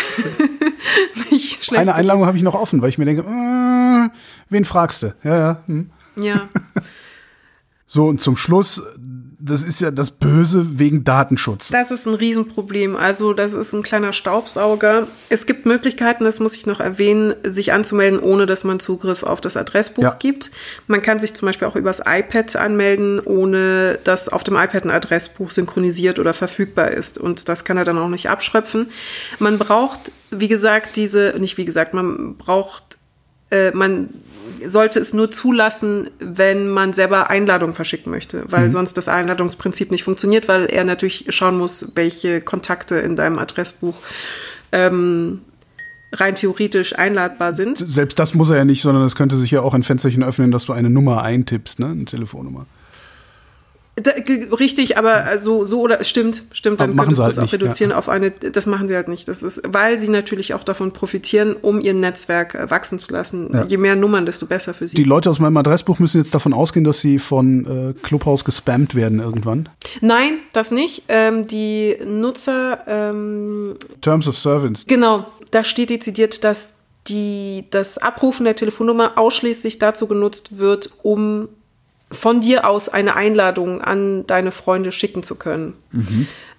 nicht 1.31 1.65
schlecht 1.65 1.81
Eine 1.81 1.95
Einladung 1.95 2.25
habe 2.25 2.37
ich 2.37 2.43
noch 2.43 2.55
offen, 2.55 2.81
weil 2.81 2.87
ich 2.87 2.97
mir 2.97 3.05
denke, 3.05 3.23
äh, 3.23 4.09
wen 4.47 4.63
fragst 4.63 5.03
du? 5.03 5.13
Ja, 5.25 5.37
ja. 5.37 5.63
Hm. 5.67 5.89
Ja. 6.15 6.47
So, 7.93 8.07
und 8.07 8.21
zum 8.21 8.37
Schluss, 8.37 8.81
das 9.43 9.63
ist 9.63 9.81
ja 9.81 9.89
das 9.89 10.11
Böse 10.11 10.79
wegen 10.79 11.03
Datenschutz. 11.03 11.69
Das 11.69 11.89
ist 11.89 12.05
ein 12.05 12.13
Riesenproblem. 12.13 12.95
Also 12.95 13.33
das 13.33 13.53
ist 13.53 13.73
ein 13.73 13.81
kleiner 13.81 14.13
Staubsauger. 14.13 15.07
Es 15.29 15.45
gibt 15.45 15.65
Möglichkeiten, 15.65 16.23
das 16.23 16.39
muss 16.39 16.55
ich 16.55 16.65
noch 16.65 16.79
erwähnen, 16.79 17.33
sich 17.43 17.73
anzumelden, 17.73 18.19
ohne 18.19 18.45
dass 18.45 18.63
man 18.63 18.79
Zugriff 18.79 19.23
auf 19.23 19.41
das 19.41 19.57
Adressbuch 19.57 20.03
Ja. 20.03 20.15
gibt. 20.19 20.51
Man 20.87 21.01
kann 21.01 21.19
sich 21.19 21.33
zum 21.33 21.47
Beispiel 21.47 21.67
auch 21.67 21.75
übers 21.75 22.01
iPad 22.05 22.55
anmelden, 22.55 23.19
ohne 23.19 23.99
dass 24.03 24.29
auf 24.29 24.43
dem 24.43 24.55
iPad 24.55 24.85
ein 24.85 24.91
Adressbuch 24.91 25.49
synchronisiert 25.49 26.19
oder 26.19 26.33
verfügbar 26.33 26.91
ist. 26.91 27.17
Und 27.17 27.49
das 27.49 27.65
kann 27.65 27.77
er 27.77 27.83
dann 27.85 27.97
auch 27.97 28.09
nicht 28.09 28.29
abschröpfen. 28.29 28.89
Man 29.39 29.57
braucht, 29.57 30.11
wie 30.29 30.47
gesagt, 30.47 30.95
diese, 30.95 31.33
nicht 31.39 31.57
wie 31.57 31.65
gesagt, 31.65 31.93
man 31.93 32.37
braucht 32.37 32.83
äh, 33.49 33.71
man 33.71 34.09
sollte 34.67 34.99
es 34.99 35.13
nur 35.13 35.31
zulassen, 35.31 36.09
wenn 36.19 36.69
man 36.69 36.93
selber 36.93 37.29
Einladungen 37.29 37.75
verschicken 37.75 38.11
möchte, 38.11 38.43
weil 38.47 38.71
sonst 38.71 38.97
das 38.97 39.07
Einladungsprinzip 39.07 39.91
nicht 39.91 40.03
funktioniert, 40.03 40.47
weil 40.47 40.65
er 40.65 40.83
natürlich 40.83 41.25
schauen 41.29 41.57
muss, 41.57 41.91
welche 41.95 42.41
Kontakte 42.41 42.95
in 42.95 43.15
deinem 43.15 43.39
Adressbuch 43.39 43.95
ähm, 44.71 45.41
rein 46.13 46.35
theoretisch 46.35 46.97
einladbar 46.97 47.53
sind. 47.53 47.77
Selbst 47.77 48.19
das 48.19 48.33
muss 48.33 48.49
er 48.49 48.57
ja 48.57 48.65
nicht, 48.65 48.81
sondern 48.81 49.03
es 49.03 49.15
könnte 49.15 49.35
sich 49.35 49.51
ja 49.51 49.61
auch 49.61 49.73
ein 49.73 49.83
Fensterchen 49.83 50.23
öffnen, 50.23 50.51
dass 50.51 50.65
du 50.65 50.73
eine 50.73 50.89
Nummer 50.89 51.23
eintippst, 51.23 51.79
ne? 51.79 51.87
Eine 51.87 52.05
Telefonnummer. 52.05 52.65
Da, 53.97 54.11
richtig, 54.11 54.97
aber 54.97 55.37
so, 55.39 55.65
so 55.65 55.81
oder 55.81 56.05
stimmt, 56.05 56.43
stimmt, 56.53 56.79
dann 56.79 56.95
könntest 56.95 57.09
sie 57.09 57.15
du 57.17 57.23
halt 57.23 57.31
es 57.33 57.37
auch 57.39 57.41
nicht, 57.43 57.53
reduzieren 57.53 57.91
ja. 57.91 57.97
auf 57.97 58.07
eine, 58.07 58.31
das 58.31 58.65
machen 58.65 58.87
sie 58.87 58.95
halt 58.95 59.09
nicht. 59.09 59.27
Das 59.27 59.43
ist, 59.43 59.61
weil 59.67 59.99
sie 59.99 60.07
natürlich 60.07 60.53
auch 60.53 60.63
davon 60.63 60.93
profitieren, 60.93 61.57
um 61.61 61.81
ihr 61.81 61.93
Netzwerk 61.93 62.55
äh, 62.55 62.71
wachsen 62.71 62.99
zu 62.99 63.11
lassen. 63.11 63.49
Ja. 63.51 63.65
Je 63.65 63.75
mehr 63.75 63.97
Nummern, 63.97 64.25
desto 64.25 64.45
besser 64.45 64.73
für 64.73 64.87
sie. 64.87 64.95
Die 64.95 65.03
Leute 65.03 65.29
aus 65.29 65.39
meinem 65.39 65.57
Adressbuch 65.57 65.99
müssen 65.99 66.19
jetzt 66.19 66.33
davon 66.33 66.53
ausgehen, 66.53 66.85
dass 66.85 67.01
sie 67.01 67.19
von 67.19 67.93
äh, 67.95 68.01
Clubhouse 68.01 68.45
gespammt 68.45 68.95
werden 68.95 69.19
irgendwann. 69.19 69.67
Nein, 69.99 70.39
das 70.53 70.71
nicht. 70.71 71.03
Ähm, 71.09 71.47
die 71.47 71.97
Nutzer, 72.05 72.83
ähm, 72.87 73.75
Terms 73.99 74.25
of 74.29 74.37
Service. 74.37 74.85
genau, 74.87 75.25
da 75.51 75.65
steht 75.65 75.89
dezidiert, 75.89 76.45
dass 76.45 76.75
die, 77.07 77.65
das 77.71 77.97
Abrufen 77.97 78.45
der 78.45 78.55
Telefonnummer 78.55 79.17
ausschließlich 79.17 79.79
dazu 79.79 80.07
genutzt 80.07 80.57
wird, 80.59 80.91
um 81.03 81.49
von 82.11 82.41
dir 82.41 82.67
aus 82.67 82.89
eine 82.89 83.15
Einladung 83.15 83.81
an 83.81 84.25
deine 84.27 84.51
Freunde 84.51 84.91
schicken 84.91 85.23
zu 85.23 85.35
können. 85.35 85.73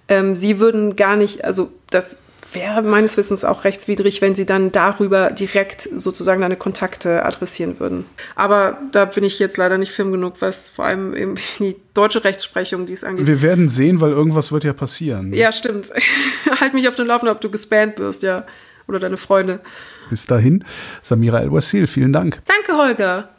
Ähm, 0.07 0.35
sie 0.35 0.59
würden 0.59 0.95
gar 0.95 1.15
nicht, 1.15 1.45
also 1.45 1.71
das 1.89 2.19
wäre 2.53 2.81
meines 2.81 3.17
Wissens 3.17 3.45
auch 3.45 3.63
rechtswidrig, 3.63 4.21
wenn 4.21 4.35
sie 4.35 4.45
dann 4.45 4.71
darüber 4.71 5.31
direkt 5.31 5.81
sozusagen 5.95 6.41
deine 6.41 6.55
Kontakte 6.55 7.25
adressieren 7.25 7.79
würden. 7.79 8.05
Aber 8.35 8.77
da 8.91 9.05
bin 9.05 9.23
ich 9.23 9.39
jetzt 9.39 9.57
leider 9.57 9.77
nicht 9.77 9.91
firm 9.91 10.11
genug, 10.11 10.35
was 10.39 10.69
vor 10.69 10.85
allem 10.85 11.15
eben 11.15 11.35
die 11.59 11.75
deutsche 11.93 12.23
Rechtsprechung 12.23 12.85
dies 12.85 13.03
angeht. 13.03 13.27
Wir 13.27 13.41
werden 13.41 13.69
sehen, 13.69 14.01
weil 14.01 14.11
irgendwas 14.11 14.51
wird 14.51 14.63
ja 14.63 14.73
passieren. 14.73 15.33
Ja, 15.33 15.51
stimmt. 15.51 15.91
halt 16.59 16.73
mich 16.73 16.87
auf 16.87 16.95
den 16.95 17.07
Laufenden, 17.07 17.35
ob 17.35 17.41
du 17.41 17.49
gespammt 17.49 17.99
wirst, 17.99 18.23
ja. 18.23 18.45
Oder 18.87 18.99
deine 18.99 19.17
Freunde. 19.17 19.61
Bis 20.09 20.25
dahin, 20.25 20.65
Samira 21.01 21.39
El-Wasil, 21.39 21.87
vielen 21.87 22.11
Dank. 22.11 22.41
Danke, 22.45 22.77
Holger. 22.77 23.29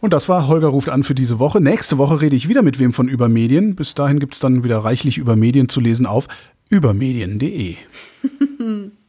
Und 0.00 0.12
das 0.12 0.28
war 0.28 0.46
Holger 0.46 0.68
ruft 0.68 0.88
an 0.88 1.02
für 1.02 1.14
diese 1.14 1.38
Woche. 1.38 1.60
Nächste 1.60 1.98
Woche 1.98 2.20
rede 2.20 2.36
ich 2.36 2.48
wieder 2.48 2.62
mit 2.62 2.78
wem 2.78 2.92
von 2.92 3.08
Übermedien. 3.08 3.76
Bis 3.76 3.94
dahin 3.94 4.20
gibt 4.20 4.34
es 4.34 4.40
dann 4.40 4.64
wieder 4.64 4.78
reichlich 4.78 5.18
über 5.18 5.36
Medien 5.36 5.68
zu 5.68 5.80
lesen 5.80 6.06
auf 6.06 6.28
übermedien.de. 6.68 7.76